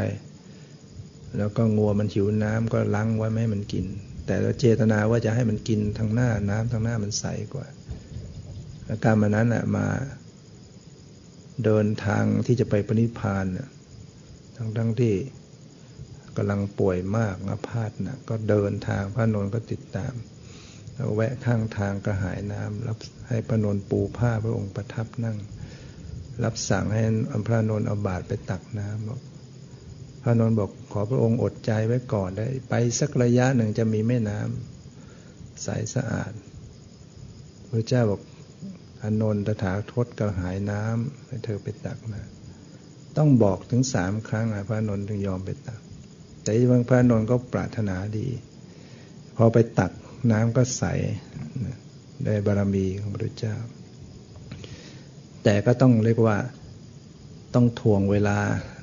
[1.37, 3.87] แล้วก็งัวมันหิวน้ำก็ล้างไว้ไม่ให้มันกิน
[4.27, 7.67] แต่เราเจตนาว่าจะให้มันกินทางหน้าน้ำทางหน้ามันใสกว่า
[8.89, 9.87] อาการมันนั้นอะมา
[11.65, 13.45] เดินทางที่จะไปปณิพาน
[14.57, 15.15] ทั้งทั้งที่
[16.37, 20.15] กำลังป่วยมากอาพาธนะก็เดินทางพระนนท์ก็ติดตาม
[20.95, 22.99] แล้วแวะข้างทางกระหายน้ำรับ
[23.29, 25.37] ให้พระนนท์ปูผ้าพระองค์ประทับนั่ง
[26.45, 29.21] รับสั่งให้อัมพระนนท์เอาบาตรไปตักน้ำบอก
[30.23, 36.33] พระนนท์บอกขอพระองค์อดใจไว้ก่อนได้ไปสักระยะหนึ่งจะมีแม่น้ำใสสะอาด
[37.71, 38.21] พระเจ้าบอก
[39.03, 42.21] อนนท์ตถาคตกระหายน้ำให้เธอไปตักมา
[43.17, 45.81] ต้องบอกถึงสามครั้งพระนนท์ถึงยอมไปตัก
[46.43, 48.29] แต่บางพระนนท์ก็ปรารถนาดี
[49.37, 49.93] พอไปตัก
[50.33, 50.85] น้ำก็ใส
[52.25, 53.57] ได้บารมีของพระเจ้า
[55.49, 56.39] แต่ก็ต้องเรียกว่า
[57.55, 58.39] ต้องทวงเวลา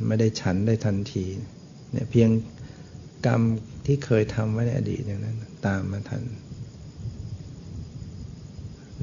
[0.07, 1.25] ไม่ได้ฉันได้ทันที
[1.91, 2.29] เนี่ยเพียง
[3.25, 3.41] กรรม
[3.85, 6.23] ที่เคยทำไว้ในอดีตอย่างนั้น ตามมาทัน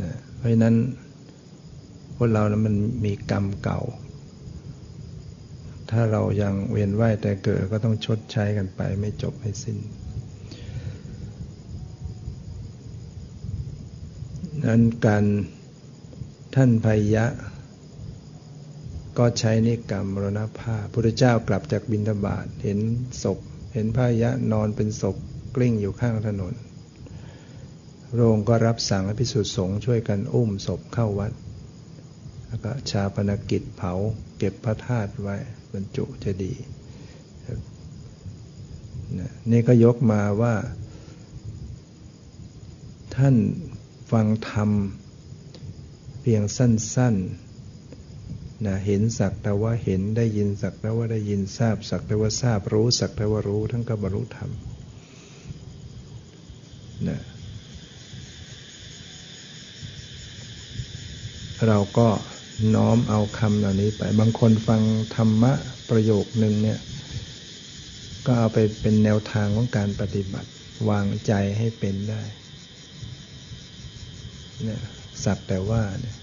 [0.02, 0.76] นะเพราะฉะนั้น
[2.16, 3.80] พวกเรานะมันมีกรรมเก่า
[5.90, 9.78] ถ้าเรายังเวียนว่ายแต่เกิดก็ต้องชดใช้กันไปไม่จบไม่สิ้น
[14.64, 15.24] นั้นการ
[16.54, 17.26] ท่านพยะ
[19.20, 22.78] ก็ใช้นิกรรมมรณภาพพระเจ้ากลับจากบินทบาทเห็น
[23.22, 23.38] ศพ
[23.74, 25.16] เห็นพยะนอนเป็นศพ
[25.56, 26.54] กลิ้งอยู่ข้างถนน
[28.12, 31.32] พระองค์ก็รับสั่งให้พิสุทธิสงฆ์ช่วยกันอุ้มศพเข้าวัด
[32.46, 33.92] แล้วก็ชาปนกิจเผา
[34.38, 35.36] เก็บพระธาตุไว้
[35.72, 36.52] บรรจุจะดี
[39.50, 40.54] นี่ก็ยกมาว่า
[43.16, 43.36] ท่าน
[44.10, 44.70] ฟังธรรม
[46.20, 47.49] เพียงสั้น ๆ
[48.66, 54.50] นะเห็นสักแต่ว่าเห็นได้ยินสักแต่ว่าได้ยินทราบสักแต่ว่าทราบรู้สักแต่ว่ารู้ทั้งกับบรรลุธรรม
[57.08, 57.20] นะ
[61.66, 62.08] เราก็
[62.74, 64.82] น้อมเอาคำเหล่านี้ไป บางคนฟัง
[65.16, 65.52] ธรรมะ
[65.90, 66.78] ประโยคนึงเนี่ย
[68.26, 70.50] ก็เอาไปเป็นแนวทางของการปฏิบัติ
[70.88, 72.22] วางใจให้เป็นได้
[74.64, 74.80] เนี่ย
[75.24, 76.16] สักแต่ว่าเนี่ย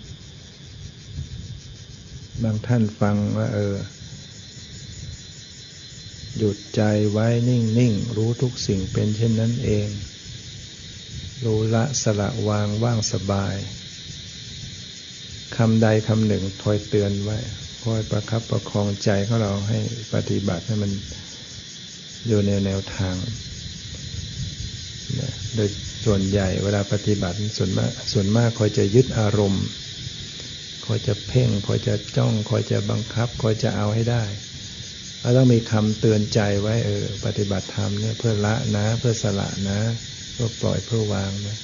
[2.43, 3.75] บางท่านฟังว่า เออ
[6.37, 6.81] หยุดใจ
[7.11, 9.87] ไว้นิ่งๆรู้ทุกสิ่งเป็นเช่นนั้นเอง
[11.45, 13.55] รู้ละสละวางว่างสบาย
[15.57, 17.37] คำใดคำหนึ่งถอยเตือนไว้
[17.83, 19.79] คอยประครับประคองใจของเราให้
[20.13, 20.91] ปฏิบัติให้มัน
[22.27, 23.15] อยู่ในแนวทาง
[25.55, 25.69] โดย
[26.05, 29.65] ส่วนใหญ่เวลาปฏิบัติส่วนมากส่วนมากคอยจะยึดอารมณ์
[30.87, 34.23] คอยจะเพ่งคอยจะจ้องคอยจะบังคับคอยจะเอาให้ได้
[35.21, 39.79] เราต้องมีคำเตือนใจไว้เออ ปฏิบัติธรรมเนี่ยเพื่อละนะ เพื่อสละนะ
[40.33, 41.57] เพื่อปล่อยเพื่อวางนะ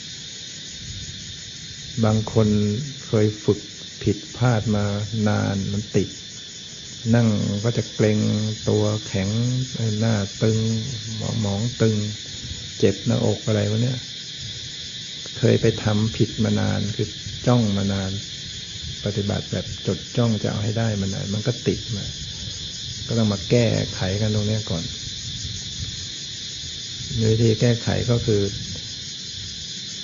[2.04, 2.48] บางคน
[3.06, 3.60] เคยฝึก
[4.04, 4.86] ผิดพลาดมา
[5.30, 6.10] นานมันติด
[7.16, 7.28] นั่ง
[7.64, 8.20] ก็จะเกรง
[8.70, 9.30] ตัวแข็ง
[10.00, 10.60] หน้าตึง
[11.18, 11.96] หมองหมองตึง
[12.80, 13.98] เจ็บหน้าอกอะไรวะเนี่ย
[15.38, 17.08] เคยไปทำผิดมานานคือ
[17.48, 18.12] จ้องมานาน
[19.06, 22.06] ปฏิบัติแบบจดจ้องจะเอาให้ได้มานานมันก็ติดมา
[23.08, 24.84] ก็ต้องมาแก้ไขกันตรงนี้ก่อน
[27.32, 28.42] วิธีแก้ไขก็คือ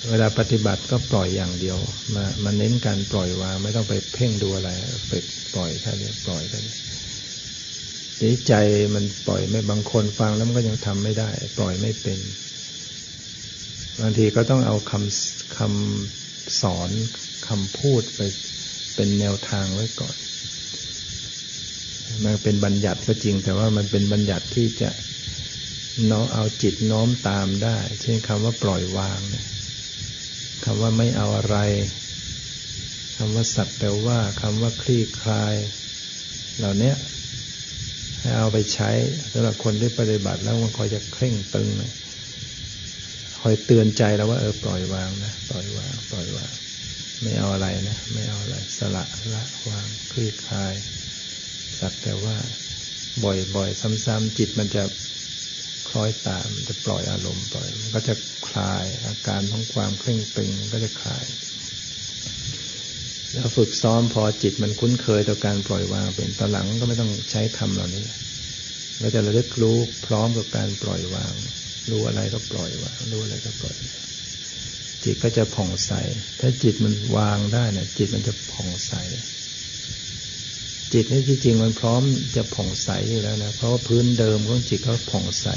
[0.08, 1.78] เวลาปฏิบัติก็ปล่อยอย่างเดียว
[2.14, 4.70] มามาเน้นการปล่อยวางไม่ต้องไปเพ่งดูอะไร
[5.10, 5.24] ฝึก
[5.54, 8.54] ปล่อยแค่นี้ปล่อยแค่นี้ีใจ
[8.94, 12.18] มันปล่อยไม่บางคนฟังแล้วมันก็ยังทำไม่ได้ ปล่อยไม่เป็น
[14.00, 16.90] บางทีก็ต้องเอาคำคำสอน
[17.48, 18.20] คำพูดไป
[18.94, 20.16] เป็นแนวทางไว้ก่อน
[22.24, 24.90] มันเป็นบัญญัติก็จริง แต่ว่ามันเป็นบัญญัติที่จะ
[26.10, 29.46] น้อมเอาจิตน้อมตามได้ เช่นคำว่าปล่อยวางเนี่ย
[30.64, 31.56] คำว่าไม่เอาอะไร
[33.16, 35.54] คำว่าสักแต่ว่าคำว่าคลี่คลาย
[36.58, 36.92] เหล่านี้
[38.18, 38.90] ให้เอาไปใช้
[39.32, 41.82] สำหรับคนที่ปฏิบัติแล้วมันคอยจะเคร่งตึงค
[43.40, 46.52] คอยเตือนใจแล้วว่าเออปล่อยวางนะปล่อยวาง ปล่อยวาง
[47.22, 49.04] ไม่เอาอะไรนะ ไม่เอาอะไร สละ
[49.34, 50.74] ละวางคลี่คลาย
[51.78, 52.36] สักแต่ว่า
[53.24, 54.82] บ่อยๆ ซ้ำๆจิตมันจะ
[55.88, 58.14] คล้อยตามจะปล่อยอารมณ์ปล่อยมันก็จะ
[58.48, 61.24] คลายอาการของความเคร่งตึงก็จะคลาย
[63.32, 68.04] แล้วฝึกซ้อมพอจิตมันคุ้นเคยต่อการปล่อยวางเป็นตอนหลังก็ไม่ต้องใช้คำเหล่านี้
[69.02, 71.34] ก็จะระลึกรู้พร้อมกับการปล่อยวาง
[71.90, 73.76] รู้อะไรก็ปล่อยวางรู้อะไรก็ปล่อย
[75.04, 75.92] จิตก็จะผ่องใส
[76.40, 78.92] ถ้าจิตมันวางได้นะจิตมันจะผ่องใส
[80.92, 82.02] จิตนี่ที่จริงมันพร้อม
[82.36, 85.48] จะผ่องใสอยู่แล้วนะ เพราะว่าพื้นเดิมของจิตเขาผ่องใส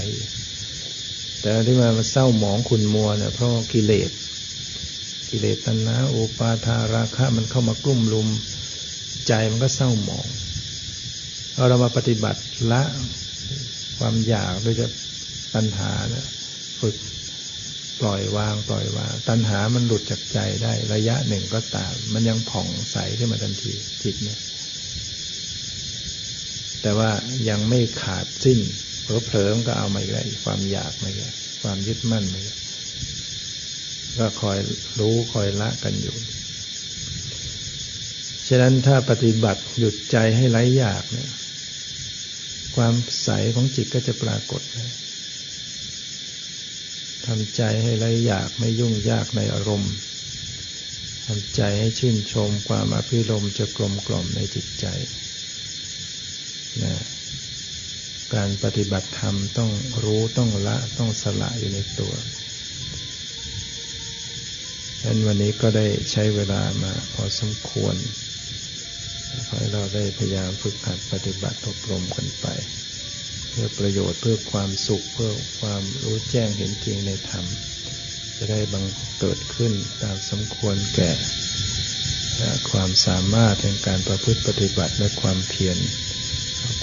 [1.42, 4.12] แต่ที่มาเศร้าหมองขุนมัวเนี่ยเพราะกิเลส
[5.30, 8.28] กิเลสตัณหาโอปาทาราคะมันเข้ามากลุ่มลุม
[9.28, 10.28] ใจมันก็เศร้าหมอง
[11.54, 12.42] เอาเรามาปฏิบัติ
[12.72, 12.84] ละ
[13.98, 14.88] ความอยากโดยจะ
[15.54, 16.26] ตัณหานะ
[16.80, 16.96] ฝึก
[18.02, 23.74] ปล่อยวางปล่อยวาง ตัณหามันหลุดจากใจได้ระยะหนึ่งก็ตาม มันยังผ่องใสขึ้นมาทันที
[24.04, 24.40] จิตเนี่ย
[26.82, 27.12] แต่ว่า
[27.50, 28.60] ยังไม่ขาดสิ้น
[29.04, 32.56] เผลอๆก็เอามาอีกแล้วความอยากมาอีกความยึดมั่นมาอีก
[34.20, 34.58] ก็คอย
[35.00, 36.16] รู้คอยละกันอยู่
[38.48, 41.30] ฉะนั้นถ้าปฏิบัติหยุดใจให้ไร้อยากเนี่ย
[42.76, 44.62] ความใสของจิตก็จะปรากฏ
[47.28, 49.94] ทำใจให้ไร้อยากไม่ยุ่งยากในอารมณ์
[51.26, 54.86] ทำใจให้ชื่นชมความอภิรมจะกลมกล่อมในจิตใจ
[56.84, 56.94] นะ
[58.36, 59.72] การปฏิบัติธรรมต้อง
[60.04, 62.14] รู้ต้องละต้องสละอยู่ในตัว
[65.00, 67.96] ฉะนั้นวันนี้ก็ได้ใช้เวลามาพอสมควร
[69.48, 72.48] ขอให้เราได้พยายามฝึกหัดปฏิบัติอบรมกันไป
[73.56, 77.46] เพื่อประโยชน์เพื่อความสุขเพื่อความรู้แจ้งเห็นจริงในธรรม
[78.38, 78.86] จะได้บัง
[79.20, 79.74] เกิดขึ้น
[80.04, 81.12] ตามสมควรแก่
[82.72, 85.78] ความสามารถในการประพฤติปฏิบัติและความเพียร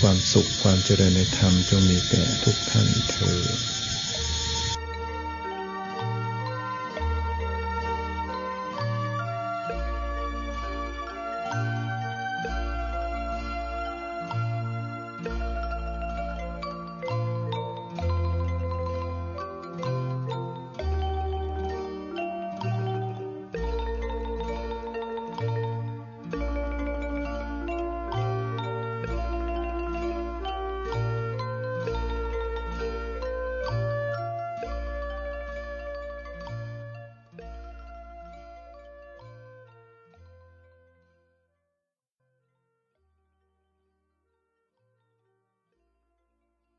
[0.01, 3.41] ความสุขความเจริญในธรรมจงมีแก่ทุกท่านเธอ